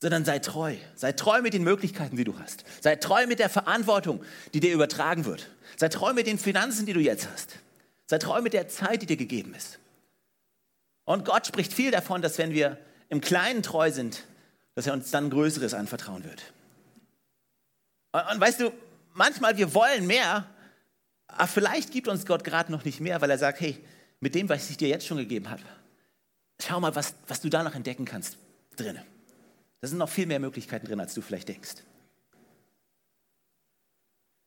sondern 0.00 0.24
sei 0.24 0.38
treu. 0.38 0.76
Sei 0.94 1.12
treu 1.12 1.40
mit 1.42 1.54
den 1.54 1.64
Möglichkeiten, 1.64 2.16
die 2.16 2.24
du 2.24 2.38
hast. 2.38 2.64
Sei 2.80 2.96
treu 2.96 3.26
mit 3.26 3.38
der 3.38 3.48
Verantwortung, 3.48 4.22
die 4.52 4.60
dir 4.60 4.74
übertragen 4.74 5.24
wird. 5.24 5.48
Sei 5.76 5.88
treu 5.88 6.12
mit 6.12 6.26
den 6.26 6.38
Finanzen, 6.38 6.86
die 6.86 6.92
du 6.92 7.00
jetzt 7.00 7.28
hast. 7.30 7.56
Sei 8.06 8.18
treu 8.18 8.40
mit 8.40 8.52
der 8.52 8.68
Zeit, 8.68 9.02
die 9.02 9.06
dir 9.06 9.16
gegeben 9.16 9.54
ist. 9.54 9.78
Und 11.04 11.24
Gott 11.24 11.46
spricht 11.46 11.72
viel 11.72 11.90
davon, 11.90 12.20
dass 12.20 12.38
wenn 12.38 12.52
wir 12.52 12.78
im 13.08 13.20
Kleinen 13.20 13.62
treu 13.62 13.90
sind, 13.90 14.24
dass 14.74 14.86
er 14.86 14.92
uns 14.92 15.10
dann 15.10 15.30
Größeres 15.30 15.72
anvertrauen 15.74 16.24
wird. 16.24 16.42
Und, 18.12 18.22
und 18.32 18.40
weißt 18.40 18.60
du, 18.60 18.72
manchmal 19.14 19.56
wir 19.56 19.72
wollen 19.74 20.06
mehr, 20.06 20.46
aber 21.28 21.46
vielleicht 21.46 21.90
gibt 21.92 22.08
uns 22.08 22.26
Gott 22.26 22.44
gerade 22.44 22.70
noch 22.70 22.84
nicht 22.84 23.00
mehr, 23.00 23.20
weil 23.20 23.30
er 23.30 23.38
sagt, 23.38 23.60
hey, 23.60 23.82
mit 24.20 24.34
dem, 24.34 24.48
was 24.48 24.70
ich 24.70 24.76
dir 24.76 24.88
jetzt 24.88 25.06
schon 25.06 25.18
gegeben 25.18 25.50
habe, 25.50 25.62
schau 26.60 26.80
mal, 26.80 26.94
was, 26.94 27.14
was 27.26 27.40
du 27.40 27.48
da 27.48 27.62
noch 27.62 27.74
entdecken 27.74 28.04
kannst 28.04 28.36
drin. 28.76 28.98
Da 29.86 29.90
sind 29.90 29.98
noch 29.98 30.08
viel 30.08 30.26
mehr 30.26 30.40
Möglichkeiten 30.40 30.84
drin, 30.84 30.98
als 30.98 31.14
du 31.14 31.22
vielleicht 31.22 31.48
denkst. 31.48 31.76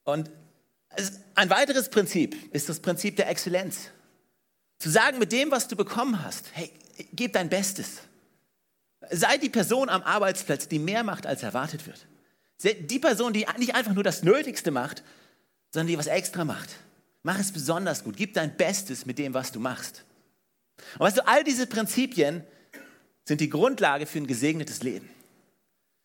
Und 0.04 0.30
ein 1.34 1.50
weiteres 1.50 1.88
Prinzip 1.88 2.36
ist 2.54 2.68
das 2.68 2.82
Prinzip 2.82 3.16
der 3.16 3.30
Exzellenz. 3.30 3.92
Zu 4.80 4.90
sagen, 4.90 5.18
mit 5.18 5.32
dem, 5.32 5.50
was 5.50 5.70
du 5.70 5.78
bekommen 5.78 6.22
hast, 6.26 6.50
hey, 6.56 6.74
gib 7.14 7.32
dein 7.32 7.48
Bestes. 7.48 8.02
Sei 9.12 9.38
die 9.38 9.48
Person 9.48 9.88
am 9.88 10.04
Arbeitsplatz, 10.04 10.68
die 10.68 10.78
mehr 10.78 11.06
macht, 11.06 11.26
als 11.26 11.42
erwartet 11.42 11.88
wird. 11.88 12.06
Die 12.90 13.00
Person, 13.00 13.32
die 13.32 13.46
nicht 13.60 13.76
einfach 13.76 13.94
nur 13.94 14.04
das 14.04 14.24
Nötigste 14.24 14.72
macht, 14.72 15.04
sondern 15.72 15.88
die 15.88 15.98
was 15.98 16.08
extra 16.08 16.44
macht. 16.44 16.70
Mach 17.24 17.40
es 17.40 17.54
besonders 17.54 18.04
gut. 18.04 18.18
Gib 18.18 18.34
dein 18.34 18.58
Bestes 18.58 19.06
mit 19.06 19.18
dem, 19.18 19.34
was 19.34 19.54
du 19.54 19.62
machst. 19.62 20.04
Und 20.96 21.00
weißt 21.00 21.20
du, 21.20 21.28
all 21.28 21.46
diese 21.46 21.66
Prinzipien 21.66 22.44
sind 23.24 23.40
die 23.40 23.50
Grundlage 23.50 24.06
für 24.06 24.18
ein 24.18 24.28
gesegnetes 24.28 24.84
Leben. 24.84 25.10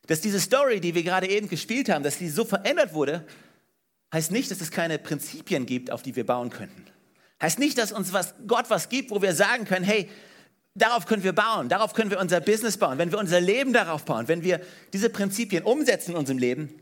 Dass 0.06 0.20
diese 0.20 0.40
Story, 0.40 0.80
die 0.80 0.94
wir 0.94 1.02
gerade 1.02 1.28
eben 1.28 1.48
gespielt 1.48 1.88
haben, 1.88 2.04
dass 2.04 2.18
die 2.18 2.28
so 2.28 2.44
verändert 2.44 2.92
wurde, 2.94 3.26
heißt 4.12 4.30
nicht, 4.30 4.50
dass 4.50 4.60
es 4.60 4.70
keine 4.70 4.98
Prinzipien 4.98 5.66
gibt, 5.66 5.90
auf 5.90 6.02
die 6.02 6.14
wir 6.14 6.26
bauen 6.26 6.50
könnten. 6.50 6.84
Heißt 7.40 7.58
nicht, 7.58 7.78
dass 7.78 7.92
uns 7.92 8.12
was, 8.12 8.34
Gott 8.46 8.70
was 8.70 8.88
gibt, 8.88 9.10
wo 9.10 9.22
wir 9.22 9.34
sagen 9.34 9.64
können, 9.64 9.84
hey, 9.84 10.08
darauf 10.74 11.06
können 11.06 11.24
wir 11.24 11.32
bauen, 11.32 11.68
darauf 11.68 11.94
können 11.94 12.10
wir 12.10 12.20
unser 12.20 12.40
Business 12.40 12.76
bauen. 12.76 12.98
Wenn 12.98 13.12
wir 13.12 13.18
unser 13.18 13.40
Leben 13.40 13.72
darauf 13.72 14.04
bauen, 14.04 14.28
wenn 14.28 14.42
wir 14.42 14.60
diese 14.92 15.10
Prinzipien 15.10 15.64
umsetzen 15.64 16.12
in 16.12 16.16
unserem 16.16 16.38
Leben, 16.38 16.80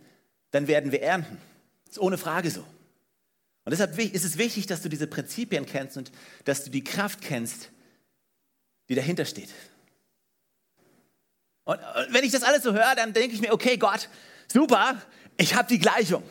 dann 0.50 0.66
werden 0.66 0.92
wir 0.92 1.02
ernten. 1.02 1.38
Das 1.84 1.96
ist 1.96 2.02
ohne 2.02 2.18
Frage 2.18 2.50
so. 2.50 2.60
Und 3.64 3.70
deshalb 3.70 3.96
ist 3.98 4.24
es 4.24 4.38
wichtig, 4.38 4.66
dass 4.66 4.82
du 4.82 4.88
diese 4.88 5.06
Prinzipien 5.06 5.66
kennst 5.66 5.96
und 5.96 6.10
dass 6.44 6.64
du 6.64 6.70
die 6.70 6.82
Kraft 6.82 7.20
kennst, 7.20 7.70
die 8.88 8.94
dahinter 8.94 9.24
steht. 9.24 9.50
Und 11.72 12.14
wenn 12.14 12.24
ich 12.24 12.32
das 12.32 12.42
alles 12.42 12.62
so 12.62 12.72
höre, 12.72 12.94
dann 12.94 13.12
denke 13.12 13.34
ich 13.34 13.40
mir, 13.40 13.52
okay, 13.52 13.76
Gott, 13.76 14.08
super, 14.52 14.96
ich 15.36 15.54
habe 15.54 15.68
die 15.68 15.78
Gleichung. 15.78 16.22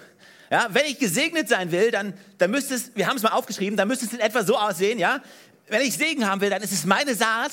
Ja, 0.50 0.68
wenn 0.72 0.86
ich 0.86 1.00
gesegnet 1.00 1.48
sein 1.48 1.72
will, 1.72 1.92
dann, 1.92 2.14
dann 2.38 2.52
müsste 2.52 2.76
es, 2.76 2.96
wir 2.96 3.08
haben 3.08 3.16
es 3.16 3.24
mal 3.24 3.32
aufgeschrieben, 3.32 3.78
dann 3.78 3.88
müsste 3.88 4.06
es 4.06 4.14
in 4.14 4.20
etwa 4.20 4.44
so 4.44 4.58
aussehen, 4.58 5.00
ja. 5.00 5.22
Wenn 5.68 5.82
ich 5.82 5.96
Segen 5.96 6.28
haben 6.28 6.42
will, 6.42 6.50
dann 6.50 6.62
ist 6.62 6.74
es 6.74 6.86
meine 6.86 7.16
Saat, 7.16 7.52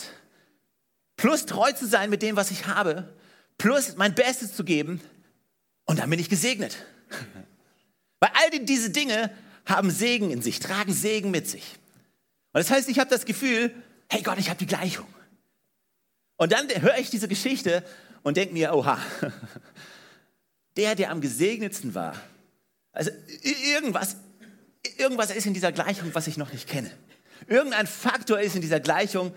plus 1.16 1.46
treu 1.46 1.70
zu 1.72 1.86
sein 1.86 2.10
mit 2.10 2.22
dem, 2.22 2.34
was 2.36 2.50
ich 2.50 2.66
habe, 2.66 3.14
plus 3.56 3.96
mein 3.96 4.14
Bestes 4.14 4.54
zu 4.54 4.64
geben 4.64 5.00
und 5.84 5.98
dann 6.00 6.10
bin 6.10 6.18
ich 6.18 6.28
gesegnet. 6.28 6.76
Weil 8.20 8.30
all 8.34 8.58
diese 8.64 8.90
Dinge 8.90 9.30
haben 9.64 9.90
Segen 9.90 10.30
in 10.30 10.42
sich, 10.42 10.58
tragen 10.58 10.92
Segen 10.92 11.30
mit 11.30 11.48
sich. 11.48 11.78
Und 12.52 12.64
das 12.64 12.70
heißt, 12.70 12.88
ich 12.88 12.98
habe 12.98 13.10
das 13.10 13.24
Gefühl, 13.24 13.72
hey 14.10 14.22
Gott, 14.22 14.38
ich 14.38 14.48
habe 14.48 14.58
die 14.58 14.66
Gleichung. 14.66 15.06
Und 16.38 16.52
dann 16.52 16.68
höre 16.80 16.96
ich 16.98 17.10
diese 17.10 17.28
Geschichte 17.28 17.84
und 18.22 18.36
denke 18.36 18.54
mir, 18.54 18.72
oha, 18.72 18.98
der, 20.76 20.94
der 20.94 21.10
am 21.10 21.20
gesegnetsten 21.20 21.94
war, 21.94 22.14
also 22.92 23.10
irgendwas, 23.42 24.16
irgendwas 24.96 25.30
ist 25.30 25.46
in 25.46 25.54
dieser 25.54 25.72
Gleichung, 25.72 26.14
was 26.14 26.28
ich 26.28 26.36
noch 26.36 26.52
nicht 26.52 26.68
kenne. 26.68 26.90
Irgendein 27.48 27.86
Faktor 27.86 28.40
ist 28.40 28.54
in 28.54 28.62
dieser 28.62 28.80
Gleichung, 28.80 29.34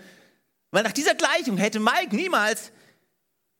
weil 0.70 0.84
nach 0.84 0.92
dieser 0.92 1.14
Gleichung 1.14 1.56
hätte 1.56 1.80
Mike 1.80 2.14
niemals, 2.14 2.70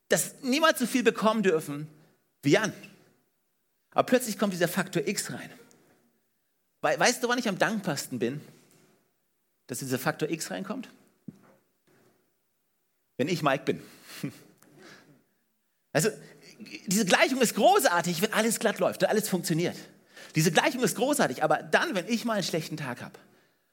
das, 0.08 0.36
niemals 0.42 0.78
so 0.78 0.86
viel 0.86 1.02
bekommen 1.02 1.42
dürfen 1.42 1.88
wie 2.42 2.50
Jan. 2.50 2.72
Aber 3.90 4.06
plötzlich 4.06 4.38
kommt 4.38 4.52
dieser 4.52 4.68
Faktor 4.68 5.06
X 5.06 5.32
rein. 5.32 5.50
Weißt 6.80 7.22
du, 7.22 7.28
wann 7.28 7.38
ich 7.38 7.48
am 7.48 7.58
dankbarsten 7.58 8.18
bin, 8.18 8.40
dass 9.66 9.80
dieser 9.80 9.98
Faktor 9.98 10.30
X 10.30 10.50
reinkommt? 10.50 10.88
Wenn 13.22 13.28
ich 13.28 13.44
Mike 13.44 13.64
bin. 13.64 13.80
Also, 15.92 16.08
diese 16.86 17.04
Gleichung 17.04 17.40
ist 17.40 17.54
großartig, 17.54 18.20
wenn 18.20 18.32
alles 18.32 18.58
glatt 18.58 18.80
läuft, 18.80 19.02
wenn 19.02 19.10
alles 19.10 19.28
funktioniert. 19.28 19.76
Diese 20.34 20.50
Gleichung 20.50 20.82
ist 20.82 20.96
großartig, 20.96 21.44
aber 21.44 21.58
dann, 21.62 21.94
wenn 21.94 22.08
ich 22.08 22.24
mal 22.24 22.32
einen 22.32 22.42
schlechten 22.42 22.76
Tag 22.76 23.00
habe, 23.00 23.16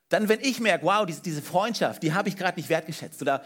dann, 0.09 0.29
wenn 0.29 0.41
ich 0.41 0.59
merke, 0.59 0.85
wow, 0.85 1.05
diese, 1.05 1.41
Freundschaft, 1.41 2.03
die 2.03 2.13
habe 2.13 2.29
ich 2.29 2.37
gerade 2.37 2.59
nicht 2.59 2.69
wertgeschätzt 2.69 3.21
oder 3.23 3.43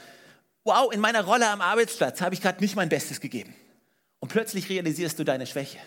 wow, 0.66 0.92
in 0.92 1.00
meiner 1.00 1.24
Rolle 1.24 1.48
am 1.48 1.62
Arbeitsplatz 1.62 2.20
habe 2.20 2.34
ich 2.34 2.42
gerade 2.42 2.60
nicht 2.60 2.76
mein 2.76 2.90
Bestes 2.90 3.22
gegeben. 3.22 3.54
Und 4.20 4.28
plötzlich 4.28 4.68
realisierst 4.68 5.18
du 5.20 5.24
deine 5.24 5.46
Schwäche. 5.46 5.78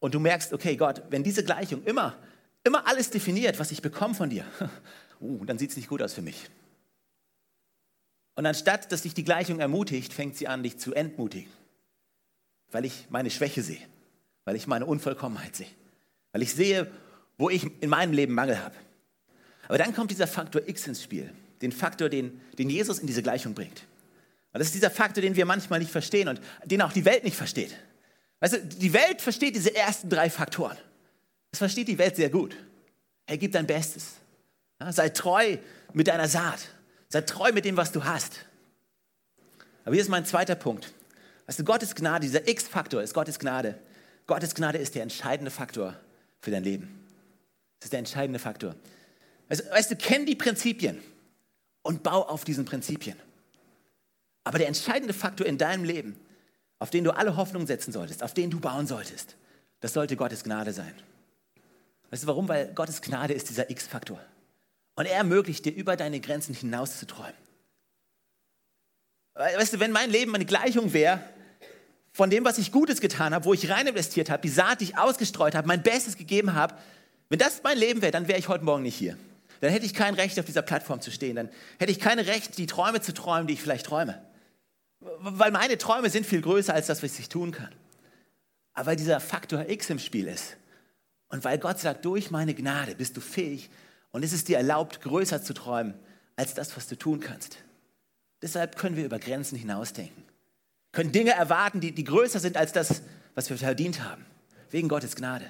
Und 0.00 0.14
du 0.14 0.18
merkst, 0.18 0.52
okay, 0.52 0.76
Gott, 0.76 1.02
wenn 1.10 1.22
diese 1.22 1.44
Gleichung 1.44 1.84
immer, 1.84 2.16
immer 2.64 2.88
alles 2.88 3.10
definiert, 3.10 3.60
was 3.60 3.70
ich 3.70 3.82
bekomme 3.82 4.14
von 4.14 4.30
dir, 4.30 4.44
uh, 5.20 5.44
dann 5.44 5.58
sieht 5.58 5.70
es 5.70 5.76
nicht 5.76 5.88
gut 5.88 6.02
aus 6.02 6.14
für 6.14 6.22
mich. 6.22 6.48
Und 8.36 8.46
anstatt, 8.46 8.92
dass 8.92 9.02
dich 9.02 9.14
die 9.14 9.24
Gleichung 9.24 9.58
ermutigt, 9.58 10.12
fängt 10.12 10.36
sie 10.36 10.46
an, 10.46 10.62
dich 10.62 10.78
zu 10.78 10.94
entmutigen. 10.94 11.50
Weil 12.70 12.84
ich 12.84 13.06
meine 13.08 13.30
Schwäche 13.30 13.62
sehe, 13.62 13.80
weil 14.44 14.56
ich 14.56 14.66
meine 14.66 14.86
Unvollkommenheit 14.86 15.56
sehe, 15.56 15.70
weil 16.32 16.42
ich 16.42 16.52
sehe, 16.54 16.90
wo 17.38 17.50
ich 17.50 17.66
in 17.80 17.90
meinem 17.90 18.12
Leben 18.12 18.34
Mangel 18.34 18.62
habe. 18.62 18.74
Aber 19.68 19.78
dann 19.78 19.94
kommt 19.94 20.10
dieser 20.10 20.26
Faktor 20.26 20.62
X 20.68 20.86
ins 20.86 21.02
Spiel, 21.02 21.32
den 21.62 21.72
Faktor, 21.72 22.08
den, 22.08 22.40
den 22.58 22.70
Jesus 22.70 22.98
in 22.98 23.06
diese 23.06 23.22
Gleichung 23.22 23.54
bringt. 23.54 23.84
Und 24.52 24.60
das 24.60 24.68
ist 24.68 24.74
dieser 24.74 24.90
Faktor, 24.90 25.22
den 25.22 25.34
wir 25.34 25.46
manchmal 25.46 25.78
nicht 25.78 25.90
verstehen 25.90 26.28
und 26.28 26.40
den 26.64 26.82
auch 26.82 26.92
die 26.92 27.04
Welt 27.04 27.24
nicht 27.24 27.36
versteht. 27.36 27.74
Weißt 28.40 28.54
du, 28.54 28.60
die 28.60 28.92
Welt 28.92 29.20
versteht 29.20 29.54
diese 29.56 29.74
ersten 29.74 30.08
drei 30.08 30.28
Faktoren. 30.28 30.76
Das 31.50 31.58
versteht 31.58 31.88
die 31.88 31.98
Welt 31.98 32.16
sehr 32.16 32.30
gut. 32.30 32.54
Hey, 33.26 33.38
gib 33.38 33.52
dein 33.52 33.66
Bestes. 33.66 34.12
Ja, 34.80 34.92
sei 34.92 35.08
treu 35.08 35.56
mit 35.94 36.08
deiner 36.08 36.28
Saat. 36.28 36.68
Sei 37.08 37.20
treu 37.22 37.52
mit 37.52 37.64
dem, 37.64 37.76
was 37.76 37.92
du 37.92 38.04
hast. 38.04 38.44
Aber 39.84 39.94
hier 39.94 40.02
ist 40.02 40.08
mein 40.08 40.24
zweiter 40.24 40.54
Punkt. 40.54 40.92
Weißt 41.46 41.58
du, 41.58 41.64
Gottes 41.64 41.94
Gnade, 41.94 42.26
dieser 42.26 42.48
X-Faktor 42.48 43.02
ist 43.02 43.14
Gottes 43.14 43.38
Gnade. 43.38 43.78
Gottes 44.26 44.54
Gnade 44.54 44.78
ist 44.78 44.94
der 44.94 45.02
entscheidende 45.02 45.50
Faktor 45.50 45.94
für 46.40 46.50
dein 46.50 46.64
Leben. 46.64 47.06
Das 47.78 47.86
ist 47.86 47.92
der 47.92 48.00
entscheidende 48.00 48.38
Faktor. 48.38 48.74
Weißt, 49.48 49.70
weißt 49.70 49.90
du, 49.92 49.96
kenn 49.96 50.26
die 50.26 50.34
Prinzipien 50.34 51.00
und 51.82 52.02
bau 52.02 52.22
auf 52.22 52.44
diesen 52.44 52.64
Prinzipien. 52.64 53.16
Aber 54.42 54.58
der 54.58 54.66
entscheidende 54.66 55.14
Faktor 55.14 55.46
in 55.46 55.58
deinem 55.58 55.84
Leben, 55.84 56.18
auf 56.78 56.90
den 56.90 57.04
du 57.04 57.12
alle 57.12 57.36
Hoffnung 57.36 57.66
setzen 57.66 57.92
solltest, 57.92 58.22
auf 58.22 58.34
den 58.34 58.50
du 58.50 58.58
bauen 58.58 58.86
solltest, 58.86 59.36
das 59.80 59.92
sollte 59.92 60.16
Gottes 60.16 60.42
Gnade 60.42 60.72
sein. 60.72 60.94
Weißt 62.10 62.24
du 62.24 62.26
warum? 62.26 62.48
Weil 62.48 62.72
Gottes 62.74 63.02
Gnade 63.02 63.34
ist 63.34 63.48
dieser 63.48 63.70
X-Faktor. 63.70 64.20
Und 64.96 65.06
er 65.06 65.16
ermöglicht 65.16 65.64
dir, 65.64 65.74
über 65.74 65.96
deine 65.96 66.20
Grenzen 66.20 66.54
hinaus 66.54 66.98
zu 66.98 67.06
träumen. 67.06 67.34
Weißt 69.34 69.74
du, 69.74 69.80
wenn 69.80 69.92
mein 69.92 70.10
Leben 70.10 70.34
eine 70.34 70.46
Gleichung 70.46 70.92
wäre, 70.92 71.20
von 72.12 72.30
dem, 72.30 72.46
was 72.46 72.56
ich 72.56 72.72
Gutes 72.72 73.02
getan 73.02 73.34
habe, 73.34 73.44
wo 73.44 73.52
ich 73.52 73.70
rein 73.70 73.86
investiert 73.86 74.30
habe, 74.30 74.40
die 74.40 74.48
Saat, 74.48 74.80
die 74.80 74.84
ich 74.84 74.98
ausgestreut 74.98 75.54
habe, 75.54 75.68
mein 75.68 75.82
Bestes 75.82 76.16
gegeben 76.16 76.54
habe, 76.54 76.74
wenn 77.28 77.38
das 77.38 77.62
mein 77.62 77.76
Leben 77.76 78.00
wäre, 78.00 78.12
dann 78.12 78.26
wäre 78.26 78.38
ich 78.38 78.48
heute 78.48 78.64
Morgen 78.64 78.82
nicht 78.82 78.96
hier. 78.96 79.18
Dann 79.60 79.70
hätte 79.70 79.84
ich 79.84 79.92
kein 79.92 80.14
Recht, 80.14 80.38
auf 80.38 80.46
dieser 80.46 80.62
Plattform 80.62 81.02
zu 81.02 81.10
stehen. 81.10 81.36
Dann 81.36 81.50
hätte 81.78 81.92
ich 81.92 82.00
kein 82.00 82.18
Recht, 82.18 82.56
die 82.56 82.66
Träume 82.66 83.02
zu 83.02 83.12
träumen, 83.12 83.46
die 83.46 83.54
ich 83.54 83.60
vielleicht 83.60 83.86
träume. 83.86 84.22
Weil 85.00 85.50
meine 85.50 85.76
Träume 85.76 86.08
sind 86.08 86.24
viel 86.24 86.40
größer 86.40 86.72
als 86.72 86.86
das, 86.86 87.02
was 87.02 87.18
ich 87.18 87.28
tun 87.28 87.52
kann. 87.52 87.74
Aber 88.72 88.86
weil 88.86 88.96
dieser 88.96 89.20
Faktor 89.20 89.68
X 89.68 89.90
im 89.90 89.98
Spiel 89.98 90.28
ist 90.28 90.56
und 91.28 91.44
weil 91.44 91.58
Gott 91.58 91.78
sagt, 91.78 92.04
durch 92.04 92.30
meine 92.30 92.54
Gnade 92.54 92.94
bist 92.94 93.16
du 93.16 93.20
fähig 93.20 93.68
und 94.16 94.22
es 94.22 94.32
ist 94.32 94.48
dir 94.48 94.56
erlaubt, 94.56 95.02
größer 95.02 95.42
zu 95.42 95.52
träumen 95.52 95.92
als 96.36 96.54
das, 96.54 96.74
was 96.74 96.86
du 96.86 96.96
tun 96.96 97.20
kannst. 97.20 97.58
Deshalb 98.40 98.76
können 98.76 98.96
wir 98.96 99.04
über 99.04 99.18
Grenzen 99.18 99.58
hinausdenken. 99.58 100.24
Können 100.92 101.12
Dinge 101.12 101.32
erwarten, 101.32 101.82
die, 101.82 101.92
die 101.92 102.04
größer 102.04 102.40
sind 102.40 102.56
als 102.56 102.72
das, 102.72 103.02
was 103.34 103.50
wir 103.50 103.58
verdient 103.58 104.02
haben. 104.02 104.24
Wegen 104.70 104.88
Gottes 104.88 105.16
Gnade. 105.16 105.44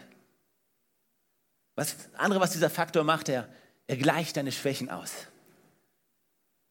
Was 1.76 1.94
andere, 2.16 2.40
was 2.40 2.50
dieser 2.50 2.68
Faktor 2.68 3.04
macht, 3.04 3.28
er, 3.28 3.48
er 3.86 3.98
gleicht 3.98 4.36
deine 4.36 4.50
Schwächen 4.50 4.90
aus. 4.90 5.12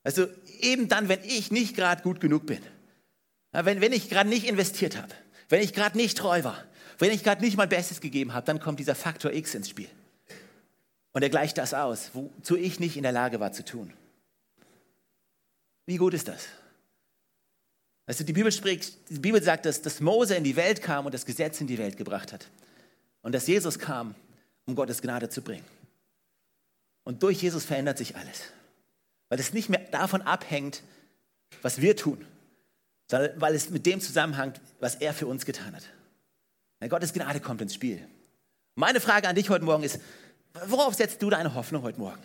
Also 0.04 0.28
eben 0.60 0.90
dann, 0.90 1.08
wenn 1.08 1.24
ich 1.24 1.50
nicht 1.50 1.78
gerade 1.78 2.04
gut 2.04 2.20
genug 2.20 2.46
bin, 2.46 2.60
wenn, 3.54 3.80
wenn 3.80 3.94
ich 3.94 4.10
gerade 4.10 4.28
nicht 4.28 4.50
investiert 4.50 4.98
habe, 4.98 5.14
wenn 5.48 5.62
ich 5.62 5.72
gerade 5.72 5.96
nicht 5.96 6.18
treu 6.18 6.44
war, 6.44 6.62
wenn 7.00 7.12
ich 7.12 7.24
gerade 7.24 7.42
nicht 7.42 7.56
mein 7.56 7.70
Bestes 7.70 8.02
gegeben 8.02 8.34
habe, 8.34 8.46
dann 8.46 8.60
kommt 8.60 8.82
dieser 8.82 8.96
Faktor 8.96 9.32
X 9.32 9.56
ins 9.56 9.70
Spiel. 9.70 9.88
Und 11.16 11.24
er 11.24 11.30
gleicht 11.30 11.58
das 11.58 11.74
aus, 11.74 12.12
wozu 12.12 12.58
ich 12.58 12.82
nicht 12.82 12.98
in 12.98 13.04
der 13.04 13.14
Lage 13.14 13.40
war 13.40 13.54
zu 13.54 13.64
tun. 13.64 13.94
Wie 15.86 15.96
gut 15.96 16.14
ist 16.14 16.28
das? 16.28 16.46
Weißt 18.06 18.20
du, 18.20 18.26
die 18.26 18.34
Bibel, 18.34 18.52
spricht, 18.52 18.98
die 19.10 19.20
Bibel 19.20 19.42
sagt, 19.42 19.66
dass, 19.66 19.82
dass 19.82 20.02
Mose 20.02 20.36
in 20.36 20.44
die 20.44 20.58
Welt 20.58 20.82
kam 20.82 21.06
und 21.06 21.14
das 21.14 21.26
Gesetz 21.26 21.62
in 21.62 21.68
die 21.68 21.78
Welt 21.78 21.96
gebracht 21.96 22.34
hat. 22.34 22.50
Und 23.22 23.32
dass 23.32 23.48
Jesus 23.48 23.80
kam, 23.80 24.14
um 24.66 24.76
Gottes 24.76 25.02
Gnade 25.02 25.30
zu 25.30 25.42
bringen. 25.42 25.64
Und 27.06 27.24
durch 27.24 27.42
Jesus 27.42 27.64
verändert 27.64 27.98
sich 27.98 28.18
alles. 28.18 28.44
Weil 29.30 29.40
es 29.40 29.54
nicht 29.54 29.70
mehr 29.70 29.80
davon 29.92 30.22
abhängt, 30.22 30.84
was 31.62 31.80
wir 31.80 31.96
tun, 31.96 32.26
sondern 33.10 33.40
weil 33.40 33.56
es 33.56 33.70
mit 33.70 33.86
dem 33.86 34.02
zusammenhängt, 34.02 34.60
was 34.82 34.96
er 34.96 35.14
für 35.14 35.28
uns 35.28 35.46
getan 35.46 35.78
hat. 35.78 35.84
Ja, 36.82 36.90
Gottes 36.90 37.14
Gnade 37.14 37.40
kommt 37.40 37.62
ins 37.62 37.74
Spiel. 37.74 38.06
Meine 38.76 39.00
Frage 39.00 39.30
an 39.30 39.36
dich 39.36 39.50
heute 39.50 39.64
Morgen 39.64 39.84
ist, 39.84 40.02
worauf 40.68 40.94
setzt 40.96 41.22
du 41.22 41.30
deine 41.30 41.54
Hoffnung 41.54 41.84
heute 41.84 42.00
Morgen? 42.00 42.22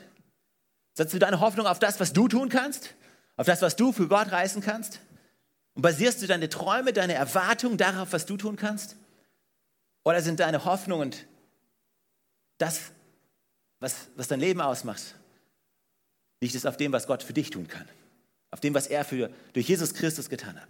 Setzt 0.95 1.15
du 1.15 1.19
deine 1.19 1.41
Hoffnung 1.41 1.67
auf 1.67 1.79
das, 1.79 2.01
was 2.01 2.13
du 2.13 2.29
tun 2.29 2.49
kannst? 2.49 2.95
Auf 3.37 3.47
das, 3.47 3.63
was 3.63 3.77
du 3.77 3.93
für 3.93 4.09
Gott 4.09 4.33
reißen 4.33 4.63
kannst? 4.63 5.01
Und 5.75 5.83
basierst 5.83 6.21
du 6.23 6.27
deine 6.27 6.49
Träume, 6.49 6.93
deine 6.93 7.15
Erwartungen 7.15 7.79
darauf, 7.79 8.13
was 8.13 8.27
du 8.27 8.37
tun 8.37 8.57
kannst? 8.57 8.97
Oder 10.05 10.23
sind 10.23 10.41
deine 10.41 10.65
Hoffnungen 10.65 11.15
das, 12.59 12.91
was, 13.79 14.09
was 14.17 14.29
dein 14.29 14.41
Leben 14.41 14.61
ausmacht, 14.61 15.15
liegt 16.41 16.55
es 16.55 16.67
auf 16.67 16.77
dem, 16.77 16.93
was 16.93 17.07
Gott 17.07 17.23
für 17.23 17.33
dich 17.33 17.51
tun 17.51 17.69
kann? 17.69 17.89
Auf 18.51 18.61
dem, 18.61 18.75
was 18.75 18.87
er 18.87 19.05
für, 19.05 19.31
durch 19.53 19.69
Jesus 19.69 19.95
Christus 19.95 20.29
getan 20.29 20.61
hat. 20.61 20.69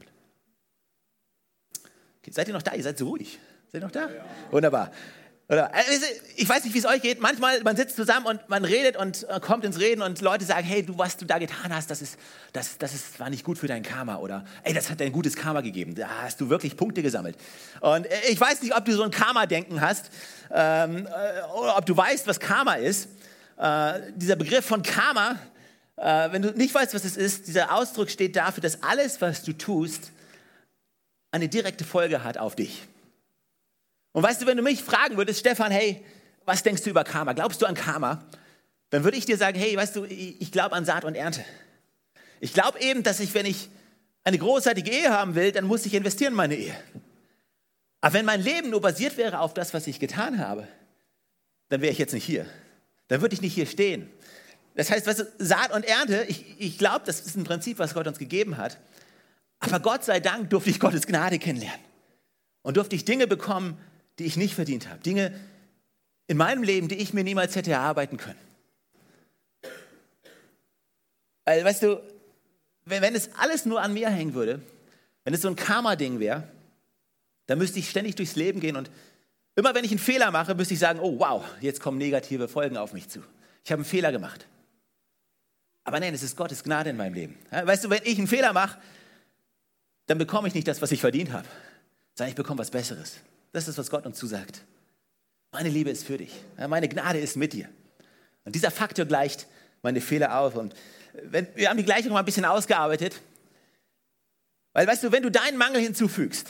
Okay, 2.23 2.31
seid 2.31 2.49
ihr 2.49 2.55
noch 2.55 2.63
da? 2.63 2.75
Ihr 2.75 2.83
seid 2.83 2.99
so 2.99 3.09
ruhig. 3.09 3.39
Seid 3.73 3.81
ihr 3.81 3.87
noch 3.87 3.93
da? 3.93 4.11
Ja. 4.11 4.25
Wunderbar. 4.51 4.93
Oder, 5.51 5.75
also, 5.75 6.07
ich 6.37 6.49
weiß 6.49 6.63
nicht, 6.63 6.75
wie 6.75 6.79
es 6.79 6.87
euch 6.87 7.03
geht. 7.03 7.21
Manchmal, 7.21 7.61
man 7.65 7.75
sitzt 7.77 7.97
zusammen 7.97 8.25
und 8.25 8.49
man 8.49 8.65
redet 8.65 8.97
und 8.97 9.29
äh, 9.29 9.41
kommt 9.41 9.65
ins 9.65 9.81
Reden 9.81 10.01
und 10.01 10.21
Leute 10.21 10.45
sagen, 10.45 10.65
hey, 10.65 10.87
du, 10.87 10.97
was 10.97 11.17
du 11.17 11.25
da 11.25 11.39
getan 11.39 11.75
hast, 11.75 11.91
das, 11.91 12.01
ist, 12.03 12.17
das, 12.53 12.79
das 12.79 12.95
ist, 12.95 13.19
war 13.19 13.31
nicht 13.31 13.43
gut 13.43 13.59
für 13.59 13.67
dein 13.67 13.83
Karma. 13.83 14.19
Oder, 14.19 14.45
ey, 14.63 14.73
das 14.73 14.91
hat 14.91 15.01
dir 15.01 15.07
ein 15.07 15.13
gutes 15.13 15.35
Karma 15.35 15.61
gegeben. 15.61 15.97
Da 15.97 16.09
hast 16.23 16.41
du 16.41 16.51
wirklich 16.51 16.77
Punkte 16.77 17.03
gesammelt. 17.03 17.37
Und 17.81 18.07
äh, 18.07 18.29
ich 18.29 18.41
weiß 18.41 18.63
nicht, 18.63 18.77
ob 18.77 18.85
du 18.85 18.93
so 18.93 19.03
ein 19.03 19.11
Karma-Denken 19.11 19.81
hast 19.81 20.11
ähm, 20.53 21.09
äh, 21.09 21.11
oder 21.59 21.77
ob 21.77 21.85
du 21.85 21.97
weißt, 21.97 22.29
was 22.29 22.39
Karma 22.39 22.75
ist. 22.75 23.09
Äh, 23.59 24.13
dieser 24.15 24.37
Begriff 24.37 24.65
von 24.65 24.83
Karma, 24.83 25.37
äh, 25.97 26.31
wenn 26.31 26.43
du 26.43 26.53
nicht 26.53 26.73
weißt, 26.73 26.95
was 26.95 27.05
es 27.05 27.17
ist, 27.17 27.49
dieser 27.49 27.75
Ausdruck 27.75 28.11
steht 28.11 28.37
dafür, 28.37 28.63
dass 28.63 28.85
alles, 28.85 29.21
was 29.21 29.43
du 29.43 29.53
tust, 29.53 30.13
eine 31.33 31.49
direkte 31.49 31.83
Folge 31.83 32.23
hat 32.23 32.39
auf 32.39 32.55
dich. 32.55 32.87
Und 34.13 34.23
weißt 34.23 34.43
du, 34.43 34.47
wenn 34.47 34.57
du 34.57 34.63
mich 34.63 34.83
fragen 34.83 35.17
würdest, 35.17 35.41
Stefan, 35.41 35.71
hey, 35.71 36.05
was 36.45 36.63
denkst 36.63 36.83
du 36.83 36.91
über 36.91 37.05
Karma? 37.05 37.33
Glaubst 37.33 37.63
du 37.63 37.67
an 37.67 37.75
Karma? 37.75 38.25
Dann 38.91 39.05
würde 39.05 39.17
ich 39.17 39.25
dir 39.25 39.37
sagen, 39.37 39.59
hey, 39.59 39.77
weißt 39.77 39.97
du, 39.97 40.05
ich 40.05 40.51
glaube 40.51 40.75
an 40.75 40.85
Saat 40.85 41.05
und 41.05 41.15
Ernte. 41.15 41.45
Ich 42.41 42.53
glaube 42.53 42.81
eben, 42.81 43.03
dass 43.03 43.21
ich, 43.21 43.35
wenn 43.35 43.47
ich 43.47 43.69
eine 44.25 44.39
großartige 44.39 44.91
Ehe 44.91 45.11
haben 45.11 45.35
will, 45.35 45.53
dann 45.53 45.65
muss 45.65 45.87
ich 45.87 45.95
investieren 45.95 46.33
in 46.33 46.37
meine 46.37 46.57
Ehe. 46.57 46.75
Aber 48.01 48.15
wenn 48.15 48.25
mein 48.25 48.43
Leben 48.43 48.71
nur 48.71 48.81
basiert 48.81 49.17
wäre 49.17 49.41
auf 49.41 49.55
das, 49.55 49.75
was 49.75 49.87
ich 49.87 50.01
getan 50.01 50.39
habe, 50.39 50.67
dann 51.69 51.81
wäre 51.81 51.93
ich 51.93 51.99
jetzt 51.99 52.15
nicht 52.15 52.25
hier. 52.25 52.47
Dann 53.09 53.21
würde 53.21 53.35
ich 53.35 53.43
nicht 53.43 53.55
hier 53.55 53.67
stehen. 53.67 54.11
Das 54.75 54.91
heißt, 54.91 55.07
weißt 55.07 55.21
du, 55.21 55.25
Saat 55.39 55.73
und 55.73 55.85
Ernte, 55.85 56.25
ich, 56.29 56.59
ich 56.59 56.79
glaube, 56.79 57.03
das 57.05 57.21
ist 57.21 57.37
ein 57.37 57.45
Prinzip, 57.45 57.79
was 57.79 57.95
Gott 57.95 58.07
uns 58.07 58.19
gegeben 58.19 58.57
hat. 58.57 58.79
Aber 59.61 59.79
Gott 59.81 60.05
sei 60.05 60.21
Dank 60.21 60.51
durfte 60.51 60.71
ich 60.71 60.81
Gottes 60.81 61.07
Gnade 61.07 61.39
kennenlernen. 61.39 61.81
Und 62.63 62.77
durfte 62.77 62.97
ich 62.97 63.05
Dinge 63.05 63.27
bekommen, 63.27 63.79
die 64.21 64.27
ich 64.27 64.37
nicht 64.37 64.55
verdient 64.55 64.89
habe. 64.89 65.01
Dinge 65.01 65.33
in 66.27 66.37
meinem 66.37 66.63
Leben, 66.63 66.89
die 66.89 66.97
ich 66.97 67.15
mir 67.15 67.25
niemals 67.25 67.57
hätte 67.57 67.73
erarbeiten 67.73 68.19
können. 68.19 68.39
Weil, 71.47 71.65
weißt 71.65 71.83
du, 71.83 72.03
wenn, 72.85 73.01
wenn 73.01 73.15
es 73.15 73.31
alles 73.39 73.65
nur 73.65 73.81
an 73.81 73.95
mir 73.95 74.11
hängen 74.11 74.35
würde, 74.35 74.61
wenn 75.25 75.33
es 75.33 75.41
so 75.41 75.49
ein 75.49 75.57
Karma-Ding 75.57 76.21
wäre, 76.21 76.47
dann 77.47 77.59
müsste 77.59 77.79
ich 77.79 77.89
ständig 77.89 78.15
durchs 78.15 78.37
Leben 78.37 78.61
gehen 78.61 78.77
und 78.77 78.91
immer 79.57 79.75
wenn 79.75 79.85
ich 79.85 79.91
einen 79.91 79.99
Fehler 79.99 80.31
mache, 80.31 80.55
müsste 80.55 80.75
ich 80.75 80.81
sagen, 80.81 81.01
oh 81.01 81.19
wow, 81.19 81.45
jetzt 81.61 81.81
kommen 81.81 81.97
negative 81.97 82.47
Folgen 82.47 82.77
auf 82.77 82.93
mich 82.93 83.09
zu. 83.09 83.21
Ich 83.65 83.73
habe 83.73 83.81
einen 83.81 83.89
Fehler 83.89 84.13
gemacht. 84.13 84.47
Aber 85.85 85.99
nein, 85.99 86.13
es 86.13 86.23
ist 86.23 86.37
Gottes 86.37 86.63
Gnade 86.63 86.91
in 86.91 86.99
meinem 86.99 87.15
Leben. 87.15 87.39
Weißt 87.51 87.85
du, 87.85 87.91
wenn 87.91 88.03
ich 88.05 88.19
einen 88.19 88.29
Fehler 88.29 88.53
mache, 88.53 88.79
dann 90.07 90.19
bekomme 90.19 90.47
ich 90.47 90.55
nicht 90.55 90.69
das, 90.69 90.83
was 90.83 90.93
ich 90.93 91.01
verdient 91.01 91.33
habe, 91.33 91.49
sondern 92.15 92.29
ich 92.29 92.37
bekomme 92.37 92.59
was 92.59 92.71
Besseres. 92.71 93.17
Das 93.53 93.69
ist, 93.69 93.79
was 93.79 93.91
Gott 93.91 94.07
uns 94.07 94.19
zusagt. 94.19 94.63
Meine 95.53 95.69
Liebe 95.69 95.91
ist 95.91 96.05
für 96.05 96.19
dich. 96.19 96.33
Meine 96.69 96.89
Gnade 96.89 97.19
ist 97.19 97.37
mit 97.37 97.53
dir. 97.53 97.69
Und 98.45 98.55
dieser 98.55 98.71
Faktor 98.71 99.05
gleicht 99.05 99.47
meine 99.83 100.01
Fehler 100.01 100.39
auf. 100.39 100.55
Und 100.55 100.75
wenn, 101.25 101.49
wir 101.57 101.69
haben 101.69 101.77
die 101.77 101.85
Gleichung 101.85 102.13
mal 102.13 102.21
ein 102.21 102.25
bisschen 102.25 102.45
ausgearbeitet. 102.45 103.21
Weil 104.73 104.87
weißt 104.87 105.03
du, 105.03 105.13
wenn 105.13 105.23
du 105.23 105.31
deinen 105.31 105.57
Mangel 105.57 105.81
hinzufügst 105.81 106.49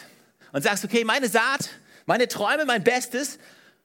und 0.52 0.62
sagst, 0.62 0.84
okay, 0.84 1.04
meine 1.04 1.28
Saat, 1.28 1.70
meine 2.04 2.28
Träume, 2.28 2.66
mein 2.66 2.84
Bestes, 2.84 3.38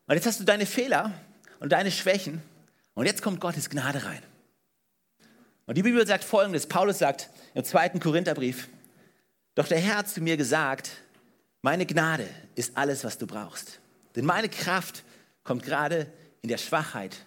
und 0.08 0.16
jetzt 0.16 0.26
hast 0.26 0.40
du 0.40 0.44
deine 0.44 0.66
Fehler 0.66 1.14
und 1.60 1.72
deine 1.72 1.92
Schwächen, 1.92 2.42
und 2.94 3.06
jetzt 3.06 3.22
kommt 3.22 3.40
Gottes 3.40 3.70
Gnade 3.70 4.04
rein. 4.04 4.22
Und 5.66 5.78
die 5.78 5.84
Bibel 5.84 6.06
sagt 6.06 6.24
folgendes: 6.24 6.68
Paulus 6.68 7.00
sagt 7.00 7.30
im 7.54 7.64
zweiten 7.64 8.00
Korintherbrief, 8.00 8.68
doch 9.56 9.68
der 9.68 9.80
Herr 9.80 9.98
hat 9.98 10.10
zu 10.10 10.22
mir 10.22 10.38
gesagt, 10.38 10.92
meine 11.66 11.88
Gnade 11.88 12.30
ist 12.54 12.78
alles, 12.78 13.04
was 13.04 13.18
du 13.18 13.26
brauchst. 13.26 13.80
Denn 14.16 14.24
meine 14.24 14.50
Kraft 14.50 15.04
kommt 15.44 15.64
gerade 15.64 16.06
in 16.44 16.50
der 16.50 16.60
Schwachheit 16.60 17.18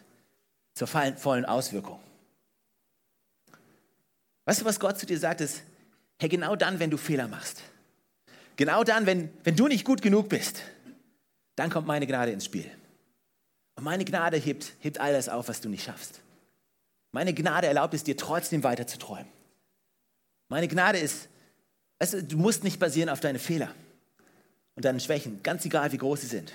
zur 0.75 0.87
vollen 0.87 1.45
Auswirkung. 1.45 1.99
Weißt 4.45 4.61
du, 4.61 4.65
was 4.65 4.79
Gott 4.79 4.97
zu 4.97 5.07
dir 5.07 5.19
sagt, 5.19 5.41
ist, 5.41 5.63
hey, 6.21 6.29
genau 6.29 6.55
dann, 6.55 6.79
wenn 6.79 6.89
du 6.89 6.97
Fehler 6.97 7.27
machst, 7.27 7.63
genau 8.55 8.85
dann, 8.85 9.07
wenn, 9.07 9.29
wenn 9.43 9.57
du 9.57 9.67
nicht 9.67 9.85
gut 9.85 10.03
genug 10.03 10.29
bist, 10.29 10.63
dann 11.57 11.69
kommt 11.69 11.89
meine 11.89 12.07
Gnade 12.07 12.31
ins 12.31 12.45
Spiel. 12.45 12.71
Und 13.75 13.83
meine 13.83 14.05
Gnade 14.05 14.37
hebt, 14.37 14.73
hebt 14.79 15.01
all 15.01 15.15
das 15.15 15.29
auf, 15.29 15.49
was 15.49 15.61
du 15.61 15.69
nicht 15.69 15.83
schaffst. 15.83 16.21
Meine 17.11 17.35
Gnade 17.35 17.67
erlaubt 17.67 17.93
es 17.93 18.05
dir 18.05 18.17
trotzdem 18.17 18.63
weiter 18.63 18.87
zu 18.87 18.99
träumen. 18.99 19.33
Meine 20.49 20.69
Gnade 20.69 20.99
ist, 20.99 21.29
weißt 21.99 22.13
du, 22.13 22.23
du 22.23 22.37
musst 22.37 22.63
nicht 22.63 22.79
basieren 22.79 23.09
auf 23.09 23.19
deine 23.19 23.41
Fehler 23.41 23.75
und 24.79 24.85
deinen 24.85 25.01
Schwächen, 25.01 25.43
ganz 25.43 25.65
egal 25.65 25.91
wie 25.91 25.99
groß 25.99 26.21
sie 26.21 26.29
sind. 26.29 26.53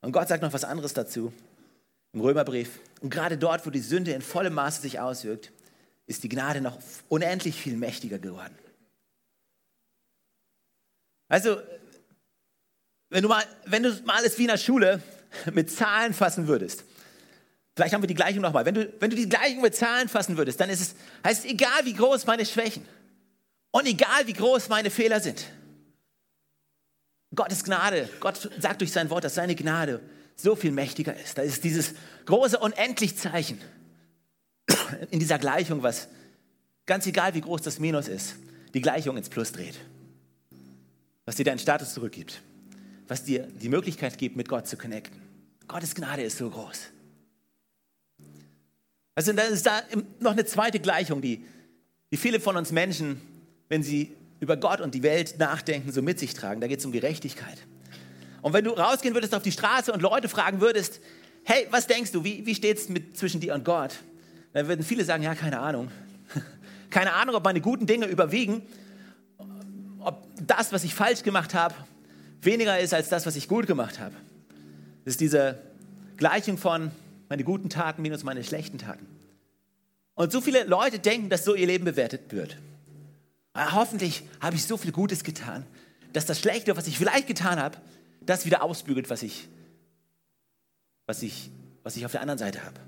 Und 0.00 0.12
Gott 0.12 0.26
sagt 0.26 0.42
noch 0.42 0.54
was 0.54 0.64
anderes 0.64 0.94
dazu 0.94 1.30
im 2.14 2.22
Römerbrief. 2.22 2.80
Und 3.02 3.10
gerade 3.10 3.36
dort, 3.36 3.66
wo 3.66 3.70
die 3.70 3.80
Sünde 3.80 4.12
in 4.12 4.22
vollem 4.22 4.54
Maße 4.54 4.80
sich 4.80 4.98
auswirkt, 4.98 5.52
ist 6.06 6.24
die 6.24 6.30
Gnade 6.30 6.62
noch 6.62 6.78
unendlich 7.10 7.60
viel 7.60 7.76
mächtiger 7.76 8.18
geworden. 8.18 8.56
Also, 11.28 11.60
wenn 13.10 13.22
du 13.22 13.28
mal, 13.28 13.44
wenn 13.66 13.82
du 13.82 13.92
mal 14.06 14.16
alles 14.16 14.38
wie 14.38 14.44
in 14.44 14.48
der 14.48 14.56
Schule 14.56 15.02
mit 15.52 15.70
Zahlen 15.70 16.14
fassen 16.14 16.48
würdest, 16.48 16.84
vielleicht 17.76 17.92
haben 17.92 18.02
wir 18.02 18.08
die 18.08 18.14
Gleichung 18.14 18.40
nochmal, 18.40 18.64
wenn 18.64 18.74
du, 18.74 18.90
wenn 19.00 19.10
du 19.10 19.16
die 19.16 19.28
Gleichung 19.28 19.60
mit 19.60 19.76
Zahlen 19.76 20.08
fassen 20.08 20.38
würdest, 20.38 20.58
dann 20.62 20.70
ist 20.70 20.80
es, 20.80 20.94
heißt 21.24 21.44
es, 21.44 21.50
egal 21.50 21.84
wie 21.84 21.92
groß 21.92 22.24
meine 22.24 22.46
Schwächen 22.46 22.88
und 23.70 23.86
egal 23.86 24.26
wie 24.26 24.32
groß 24.32 24.70
meine 24.70 24.88
Fehler 24.88 25.20
sind, 25.20 25.44
Gottes 27.34 27.64
Gnade, 27.64 28.08
Gott 28.20 28.50
sagt 28.58 28.80
durch 28.80 28.92
sein 28.92 29.10
Wort, 29.10 29.24
dass 29.24 29.34
seine 29.34 29.54
Gnade 29.54 30.00
so 30.34 30.56
viel 30.56 30.72
mächtiger 30.72 31.16
ist. 31.16 31.36
Da 31.36 31.42
ist 31.42 31.64
dieses 31.64 31.94
große 32.26 32.58
Unendlich-Zeichen 32.58 33.60
in 35.10 35.18
dieser 35.18 35.38
Gleichung, 35.38 35.82
was 35.82 36.08
ganz 36.86 37.06
egal 37.06 37.34
wie 37.34 37.40
groß 37.40 37.62
das 37.62 37.78
Minus 37.78 38.08
ist, 38.08 38.36
die 38.72 38.80
Gleichung 38.80 39.16
ins 39.16 39.28
Plus 39.28 39.52
dreht. 39.52 39.74
Was 41.26 41.36
dir 41.36 41.44
deinen 41.44 41.58
Status 41.58 41.92
zurückgibt. 41.92 42.40
Was 43.08 43.24
dir 43.24 43.46
die 43.46 43.68
Möglichkeit 43.68 44.16
gibt, 44.16 44.36
mit 44.36 44.48
Gott 44.48 44.66
zu 44.66 44.76
connecten. 44.76 45.20
Gottes 45.66 45.94
Gnade 45.94 46.22
ist 46.22 46.38
so 46.38 46.48
groß. 46.48 46.88
Also 49.14 49.32
dann 49.32 49.52
ist 49.52 49.66
da 49.66 49.82
noch 50.20 50.32
eine 50.32 50.46
zweite 50.46 50.78
Gleichung, 50.80 51.20
die, 51.20 51.44
die 52.10 52.16
viele 52.16 52.40
von 52.40 52.56
uns 52.56 52.72
Menschen, 52.72 53.20
wenn 53.68 53.82
sie 53.82 54.14
über 54.40 54.56
Gott 54.56 54.80
und 54.80 54.94
die 54.94 55.02
Welt 55.02 55.38
nachdenken, 55.38 55.92
so 55.92 56.02
mit 56.02 56.18
sich 56.18 56.34
tragen. 56.34 56.60
Da 56.60 56.66
geht 56.66 56.78
es 56.78 56.84
um 56.84 56.92
Gerechtigkeit. 56.92 57.58
Und 58.42 58.52
wenn 58.52 58.64
du 58.64 58.70
rausgehen 58.70 59.14
würdest 59.14 59.34
auf 59.34 59.42
die 59.42 59.52
Straße 59.52 59.92
und 59.92 60.00
Leute 60.00 60.28
fragen 60.28 60.60
würdest, 60.60 61.00
hey, 61.44 61.66
was 61.70 61.86
denkst 61.86 62.12
du, 62.12 62.24
wie, 62.24 62.46
wie 62.46 62.54
steht 62.54 62.78
es 62.78 62.88
zwischen 63.14 63.40
dir 63.40 63.54
und 63.54 63.64
Gott? 63.64 63.96
Dann 64.52 64.68
würden 64.68 64.84
viele 64.84 65.04
sagen, 65.04 65.22
ja, 65.22 65.34
keine 65.34 65.58
Ahnung. 65.58 65.90
keine 66.90 67.14
Ahnung, 67.14 67.34
ob 67.34 67.44
meine 67.44 67.60
guten 67.60 67.86
Dinge 67.86 68.06
überwiegen, 68.06 68.62
ob 69.98 70.28
das, 70.46 70.72
was 70.72 70.84
ich 70.84 70.94
falsch 70.94 71.22
gemacht 71.22 71.54
habe, 71.54 71.74
weniger 72.42 72.78
ist 72.78 72.94
als 72.94 73.08
das, 73.08 73.26
was 73.26 73.36
ich 73.36 73.48
gut 73.48 73.66
gemacht 73.66 73.98
habe. 73.98 74.14
Das 75.04 75.14
ist 75.14 75.20
diese 75.20 75.58
Gleichung 76.16 76.58
von 76.58 76.90
meine 77.28 77.44
guten 77.44 77.68
Taten 77.68 78.02
minus 78.02 78.24
meine 78.24 78.44
schlechten 78.44 78.78
Taten. 78.78 79.06
Und 80.14 80.32
so 80.32 80.40
viele 80.40 80.64
Leute 80.64 80.98
denken, 80.98 81.28
dass 81.28 81.44
so 81.44 81.54
ihr 81.54 81.66
Leben 81.66 81.84
bewertet 81.84 82.32
wird. 82.32 82.56
Aber 83.58 83.72
hoffentlich 83.72 84.22
habe 84.40 84.54
ich 84.54 84.64
so 84.64 84.76
viel 84.76 84.92
Gutes 84.92 85.24
getan, 85.24 85.66
dass 86.12 86.26
das 86.26 86.38
Schlechte, 86.38 86.76
was 86.76 86.86
ich 86.86 86.96
vielleicht 86.96 87.26
getan 87.26 87.58
habe, 87.58 87.76
das 88.20 88.46
wieder 88.46 88.62
ausbügelt, 88.62 89.10
was 89.10 89.24
ich, 89.24 89.48
was 91.06 91.22
ich, 91.24 91.50
was 91.82 91.96
ich 91.96 92.06
auf 92.06 92.12
der 92.12 92.20
anderen 92.20 92.38
Seite 92.38 92.64
habe. 92.64 92.78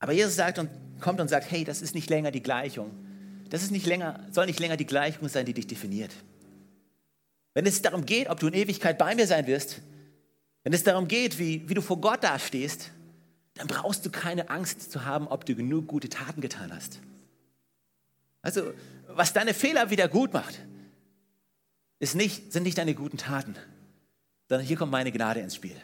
Aber 0.00 0.10
Jesus 0.10 0.34
sagt 0.34 0.58
und 0.58 0.68
kommt 1.00 1.20
und 1.20 1.28
sagt, 1.28 1.48
hey, 1.48 1.62
das 1.62 1.80
ist 1.80 1.94
nicht 1.94 2.10
länger 2.10 2.32
die 2.32 2.42
Gleichung. 2.42 2.90
Das 3.50 3.62
ist 3.62 3.70
nicht 3.70 3.86
länger, 3.86 4.18
soll 4.32 4.46
nicht 4.46 4.58
länger 4.58 4.76
die 4.76 4.86
Gleichung 4.86 5.28
sein, 5.28 5.46
die 5.46 5.54
dich 5.54 5.68
definiert. 5.68 6.12
Wenn 7.54 7.66
es 7.66 7.82
darum 7.82 8.06
geht, 8.06 8.30
ob 8.30 8.40
du 8.40 8.48
in 8.48 8.54
Ewigkeit 8.54 8.98
bei 8.98 9.14
mir 9.14 9.28
sein 9.28 9.46
wirst, 9.46 9.80
wenn 10.64 10.72
es 10.72 10.82
darum 10.82 11.06
geht, 11.06 11.38
wie, 11.38 11.68
wie 11.68 11.74
du 11.74 11.82
vor 11.82 12.00
Gott 12.00 12.24
dastehst, 12.24 12.90
dann 13.54 13.68
brauchst 13.68 14.04
du 14.04 14.10
keine 14.10 14.50
Angst 14.50 14.90
zu 14.90 15.04
haben, 15.04 15.28
ob 15.28 15.46
du 15.46 15.54
genug 15.54 15.86
gute 15.86 16.08
Taten 16.08 16.40
getan 16.40 16.74
hast. 16.74 16.98
Also, 18.42 18.72
was 19.08 19.32
deine 19.32 19.54
Fehler 19.54 19.90
wieder 19.90 20.08
gut 20.08 20.32
macht, 20.32 20.58
ist 21.98 22.14
nicht, 22.14 22.52
sind 22.52 22.62
nicht 22.62 22.78
deine 22.78 22.94
guten 22.94 23.18
Taten, 23.18 23.56
sondern 24.48 24.66
hier 24.66 24.76
kommt 24.76 24.92
meine 24.92 25.12
Gnade 25.12 25.40
ins 25.40 25.54
Spiel. 25.54 25.76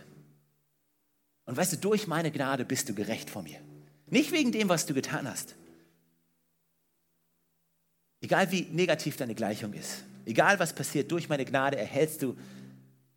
Und 1.45 1.57
weißt 1.57 1.75
du, 1.75 1.77
durch 1.77 2.07
meine 2.07 2.31
Gnade 2.31 2.65
bist 2.65 2.89
du 2.89 2.95
gerecht 2.95 3.31
vor 3.31 3.43
mir. 3.43 3.61
Nicht 4.07 4.33
wegen 4.33 4.53
dem, 4.53 4.69
was 4.69 4.87
du 4.87 4.95
getan 4.95 5.29
hast. 5.29 5.55
Egal 8.21 8.51
wie 8.51 8.63
negativ 8.63 9.17
deine 9.17 9.35
Gleichung 9.35 9.73
ist, 9.75 10.05
egal 10.25 10.59
was 10.59 10.73
passiert, 10.73 11.13
durch 11.13 11.29
meine 11.29 11.45
Gnade 11.45 11.77
erhältst 11.77 12.23
du 12.23 12.37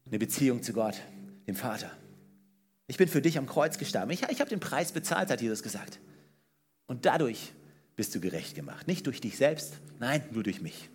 eine 0.06 0.20
Beziehung 0.20 0.62
zu 0.62 0.74
Gott, 0.74 1.02
dem 1.48 1.56
Vater. 1.56 1.92
Ich 2.88 2.98
bin 2.98 3.08
für 3.08 3.22
dich 3.22 3.38
am 3.38 3.46
Kreuz 3.46 3.78
gestorben. 3.78 4.12
Ich, 4.12 4.24
ich 4.24 4.42
habe 4.42 4.50
den 4.50 4.60
Preis 4.60 4.92
bezahlt, 4.92 5.30
hat 5.30 5.42
Jesus 5.42 5.64
gesagt. 5.64 6.00
Und 6.88 7.06
dadurch 7.06 7.54
bist 8.00 8.16
du 8.16 8.22
gerecht 8.22 8.56
gemacht. 8.56 8.88
Nicht 8.88 9.08
durch 9.08 9.20
dich 9.20 9.36
selbst, 9.36 9.74
nein, 10.00 10.24
nur 10.32 10.42
durch 10.42 10.62
mich. 10.62 10.90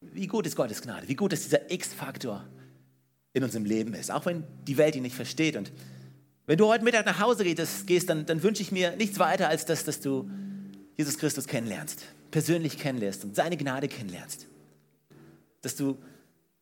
Wie 0.00 0.26
gut 0.26 0.46
ist 0.46 0.56
Gottes 0.56 0.80
Gnade? 0.80 1.06
Wie 1.06 1.16
gut 1.16 1.34
ist 1.34 1.44
dieser 1.44 1.70
X-Faktor 1.70 2.48
in 3.34 3.44
unserem 3.44 3.66
Leben 3.66 3.92
ist, 3.92 4.10
auch 4.10 4.24
wenn 4.24 4.42
die 4.66 4.78
Welt 4.78 4.96
ihn 4.96 5.02
nicht 5.02 5.14
versteht. 5.14 5.56
Und 5.56 5.70
wenn 6.46 6.56
du 6.56 6.66
heute 6.66 6.82
Mittag 6.82 7.04
nach 7.04 7.20
Hause 7.20 7.44
gehst, 7.44 8.08
dann, 8.08 8.24
dann 8.24 8.42
wünsche 8.42 8.62
ich 8.62 8.72
mir 8.72 8.96
nichts 8.96 9.18
weiter, 9.18 9.48
als 9.48 9.66
das, 9.66 9.84
dass 9.84 10.00
du 10.00 10.30
Jesus 10.96 11.18
Christus 11.18 11.46
kennenlernst, 11.46 12.02
persönlich 12.30 12.78
kennenlernst 12.78 13.22
und 13.24 13.36
seine 13.36 13.58
Gnade 13.58 13.86
kennenlernst. 13.86 14.46
Dass 15.60 15.76
du 15.76 15.98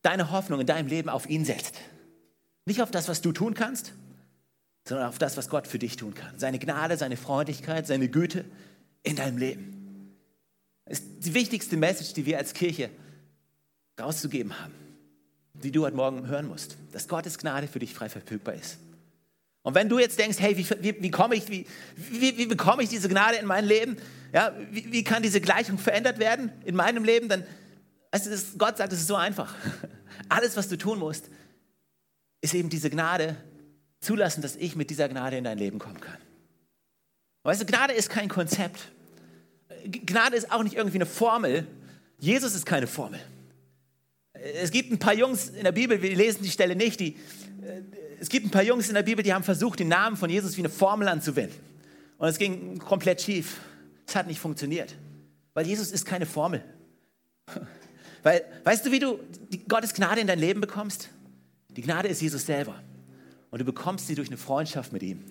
deine 0.02 0.33
Hoffnung 0.33 0.59
in 0.59 0.66
deinem 0.66 0.88
Leben 0.88 1.09
auf 1.09 1.31
ihn 1.31 1.44
setzt. 1.44 1.76
Nicht 2.64 2.83
auf 2.83 2.90
das, 2.90 3.07
was 3.07 3.22
du 3.22 3.31
tun 3.31 3.54
kannst, 3.54 3.92
sondern 4.88 5.07
auf 5.07 5.18
das, 5.18 5.37
was 5.37 5.51
Gott 5.51 5.66
für 5.66 5.79
dich 5.79 5.96
tun 5.96 6.14
kann. 6.14 6.38
Seine 6.38 6.59
Gnade, 6.59 6.96
seine 6.96 7.18
Freundlichkeit, 7.18 7.87
seine 7.87 8.09
Güte 8.09 8.46
in 9.03 9.16
deinem 9.16 9.37
Leben. 9.37 10.14
Das 10.87 11.01
ist 11.01 11.27
die 11.27 11.35
wichtigste 11.35 11.77
Message, 11.77 12.14
die 12.14 12.24
wir 12.24 12.38
als 12.38 12.55
Kirche 12.55 12.88
rauszugeben 14.01 14.59
haben, 14.59 14.72
die 15.53 15.70
du 15.70 15.85
heute 15.85 15.94
Morgen 15.94 16.27
hören 16.27 16.46
musst, 16.46 16.79
dass 16.92 17.07
Gottes 17.07 17.37
Gnade 17.37 17.68
für 17.68 17.81
dich 17.81 17.92
frei 17.92 18.09
verfügbar 18.09 18.55
ist. 18.55 18.79
Und 19.62 19.74
wenn 19.74 19.90
du 19.90 19.98
jetzt 19.98 20.18
denkst, 20.18 20.38
hey, 20.40 20.57
wie, 20.57 20.66
wie, 20.81 21.03
wie 21.03 21.11
komme 21.11 21.35
ich, 21.35 21.51
wie, 21.51 21.66
wie, 21.96 22.38
wie, 22.38 22.46
bekomme 22.46 22.83
ich 22.83 22.88
diese 22.88 23.11
Gnade 23.11 23.37
in 23.37 23.44
mein 23.44 23.66
Leben? 23.66 23.98
Ja, 24.33 24.55
wie, 24.70 24.90
wie 24.90 25.05
kann 25.05 25.22
diese 25.22 25.42
Gleichung 25.42 25.77
verändert 25.77 26.18
werden 26.18 26.51
in 26.64 26.74
meinem 26.74 27.05
Leben? 27.05 27.29
Dann, 27.29 27.44
also 28.11 28.31
Gott 28.57 28.79
sagt, 28.79 28.94
es 28.94 29.01
ist 29.01 29.09
so 29.09 29.16
einfach. 29.16 29.55
Alles, 30.31 30.57
was 30.57 30.68
du 30.68 30.79
tun 30.79 30.98
musst, 30.98 31.29
ist 32.40 32.55
eben 32.55 32.70
diese 32.70 32.88
Gnade 32.88 33.37
zulassen, 34.00 34.42
dass 34.42 34.56
ich 34.56 34.76
mit 34.76 34.90
dieser 34.90 35.08
Gnade 35.08 35.37
in 35.37 35.44
dein 35.44 35.58
Leben 35.58 35.78
kommen 35.78 36.00
kann. 36.00 36.18
Weißt 37.42 37.61
du, 37.61 37.66
Gnade 37.66 37.94
ist 37.94 38.11
kein 38.11 38.28
Konzept. 38.28 38.80
Gnade 39.84 40.37
ist 40.37 40.52
auch 40.52 40.62
nicht 40.62 40.76
irgendwie 40.76 40.98
eine 40.98 41.06
Formel. 41.06 41.66
Jesus 42.18 42.54
ist 42.54 42.66
keine 42.66 42.87
Formel. 42.87 43.20
Es 44.32 44.70
gibt 44.70 44.92
ein 44.92 44.98
paar 44.98 45.14
Jungs 45.14 45.48
in 45.48 45.64
der 45.64 45.72
Bibel, 45.72 46.00
wir 46.00 46.14
lesen 46.14 46.42
die 46.42 46.50
Stelle 46.50 46.76
nicht, 46.76 47.00
die, 47.00 47.16
äh, 47.62 47.82
es 48.20 48.28
gibt 48.28 48.46
ein 48.46 48.50
paar 48.50 48.62
Jungs 48.62 48.88
in 48.88 48.94
der 48.94 49.02
Bibel, 49.02 49.22
die 49.22 49.32
haben 49.32 49.44
versucht, 49.44 49.80
den 49.80 49.88
Namen 49.88 50.16
von 50.16 50.30
Jesus 50.30 50.56
wie 50.56 50.61
eine 50.61 50.68
Formel 50.68 51.08
anzuwenden. 51.08 51.58
Und 52.18 52.28
es 52.28 52.38
ging 52.38 52.78
komplett 52.78 53.20
schief. 53.20 53.61
Es 54.06 54.16
hat 54.16 54.26
nicht 54.26 54.40
funktioniert. 54.40 54.94
Weil 55.54 55.66
Jesus 55.66 55.90
ist 55.90 56.04
keine 56.04 56.26
Formel. 56.26 56.62
Weil, 58.22 58.44
weißt 58.64 58.84
du, 58.84 58.90
wie 58.90 58.98
du 58.98 59.20
Gottes 59.68 59.94
Gnade 59.94 60.20
in 60.20 60.26
dein 60.26 60.40
Leben 60.40 60.61
bekommst? 60.61 61.08
Die 61.68 61.82
Gnade 61.82 62.08
ist 62.08 62.20
Jesus 62.20 62.44
selber. 62.44 62.82
Und 63.50 63.61
du 63.61 63.64
bekommst 63.64 64.06
sie 64.06 64.14
durch 64.14 64.28
eine 64.28 64.37
Freundschaft 64.37 64.92
mit 64.92 65.02
ihm. 65.02 65.24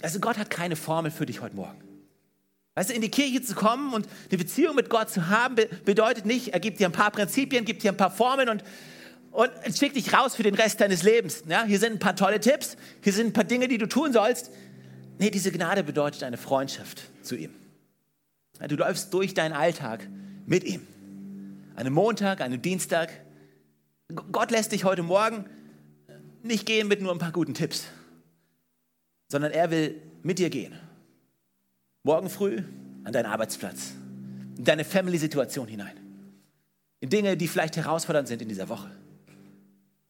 Also 0.00 0.20
Gott 0.20 0.38
hat 0.38 0.50
keine 0.50 0.76
Formel 0.76 1.10
für 1.10 1.26
dich 1.26 1.40
heute 1.40 1.56
Morgen. 1.56 1.82
Weißt 2.74 2.90
du, 2.90 2.94
in 2.94 3.00
die 3.00 3.10
Kirche 3.10 3.42
zu 3.42 3.54
kommen 3.56 3.92
und 3.92 4.06
eine 4.28 4.38
Beziehung 4.38 4.76
mit 4.76 4.88
Gott 4.88 5.10
zu 5.10 5.28
haben, 5.28 5.56
bedeutet 5.84 6.26
nicht, 6.26 6.54
er 6.54 6.60
gibt 6.60 6.78
dir 6.78 6.86
ein 6.86 6.92
paar 6.92 7.10
Prinzipien, 7.10 7.64
gibt 7.64 7.82
dir 7.82 7.90
ein 7.90 7.96
paar 7.96 8.12
Formeln 8.12 8.48
und, 8.48 8.62
und 9.32 9.50
schickt 9.76 9.96
dich 9.96 10.14
raus 10.14 10.36
für 10.36 10.44
den 10.44 10.54
Rest 10.54 10.80
deines 10.80 11.02
Lebens. 11.02 11.42
Ja, 11.48 11.64
hier 11.64 11.80
sind 11.80 11.94
ein 11.94 11.98
paar 11.98 12.14
tolle 12.14 12.38
Tipps, 12.38 12.76
hier 13.02 13.12
sind 13.12 13.28
ein 13.28 13.32
paar 13.32 13.42
Dinge, 13.42 13.66
die 13.66 13.78
du 13.78 13.88
tun 13.88 14.12
sollst. 14.12 14.52
Nee, 15.18 15.30
diese 15.30 15.50
Gnade 15.50 15.82
bedeutet 15.82 16.22
eine 16.22 16.36
Freundschaft 16.36 17.02
zu 17.22 17.34
ihm. 17.34 17.50
Du 18.68 18.76
läufst 18.76 19.12
durch 19.12 19.34
deinen 19.34 19.52
Alltag 19.52 20.06
mit 20.46 20.62
ihm. 20.62 20.86
Einen 21.74 21.92
Montag, 21.92 22.40
einen 22.40 22.62
Dienstag. 22.62 23.10
Gott 24.30 24.52
lässt 24.52 24.70
dich 24.70 24.84
heute 24.84 25.02
Morgen 25.02 25.44
nicht 26.42 26.66
gehen 26.66 26.88
mit 26.88 27.00
nur 27.00 27.12
ein 27.12 27.18
paar 27.18 27.32
guten 27.32 27.54
Tipps, 27.54 27.84
sondern 29.28 29.52
er 29.52 29.70
will 29.70 30.00
mit 30.22 30.38
dir 30.38 30.50
gehen. 30.50 30.74
Morgen 32.02 32.30
früh 32.30 32.62
an 33.04 33.12
deinen 33.12 33.26
Arbeitsplatz, 33.26 33.92
in 34.56 34.64
deine 34.64 34.84
Family-Situation 34.84 35.68
hinein, 35.68 35.98
in 37.00 37.10
Dinge, 37.10 37.36
die 37.36 37.48
vielleicht 37.48 37.76
herausfordernd 37.76 38.28
sind 38.28 38.42
in 38.42 38.48
dieser 38.48 38.68
Woche. 38.68 38.90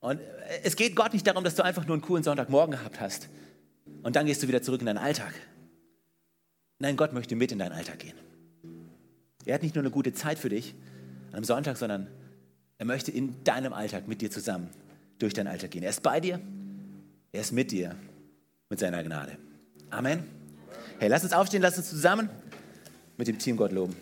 Und 0.00 0.20
es 0.62 0.76
geht 0.76 0.94
Gott 0.94 1.12
nicht 1.12 1.26
darum, 1.26 1.42
dass 1.44 1.56
du 1.56 1.64
einfach 1.64 1.86
nur 1.86 1.94
einen 1.94 2.02
coolen 2.02 2.22
Sonntagmorgen 2.22 2.72
gehabt 2.72 3.00
hast 3.00 3.28
und 4.02 4.16
dann 4.16 4.26
gehst 4.26 4.42
du 4.42 4.48
wieder 4.48 4.62
zurück 4.62 4.80
in 4.80 4.86
deinen 4.86 4.98
Alltag. 4.98 5.34
Nein, 6.78 6.96
Gott 6.96 7.12
möchte 7.12 7.34
mit 7.34 7.50
in 7.50 7.58
deinen 7.58 7.72
Alltag 7.72 7.98
gehen. 7.98 8.16
Er 9.44 9.54
hat 9.54 9.62
nicht 9.62 9.74
nur 9.74 9.82
eine 9.82 9.90
gute 9.90 10.12
Zeit 10.12 10.38
für 10.38 10.48
dich 10.48 10.74
am 11.32 11.42
Sonntag, 11.42 11.76
sondern 11.76 12.06
er 12.76 12.86
möchte 12.86 13.10
in 13.10 13.42
deinem 13.42 13.72
Alltag 13.72 14.06
mit 14.06 14.20
dir 14.20 14.30
zusammen 14.30 14.70
durch 15.18 15.35
deinen 15.35 15.48
Alltag 15.48 15.70
gehen. 15.70 15.83
Er 15.83 15.90
ist 15.90 16.02
bei 16.02 16.20
dir, 16.20 16.40
er 17.33 17.40
ist 17.40 17.52
mit 17.52 17.70
dir, 17.70 17.94
mit 18.68 18.78
seiner 18.78 19.02
Gnade. 19.02 19.37
Amen. 19.90 20.24
Hey, 20.98 21.09
lass 21.09 21.22
uns 21.22 21.33
aufstehen, 21.33 21.62
lass 21.62 21.78
uns 21.78 21.88
zusammen 21.88 22.28
mit 23.16 23.28
dem 23.28 23.38
Team 23.38 23.57
Gott 23.57 23.72
loben. 23.72 23.96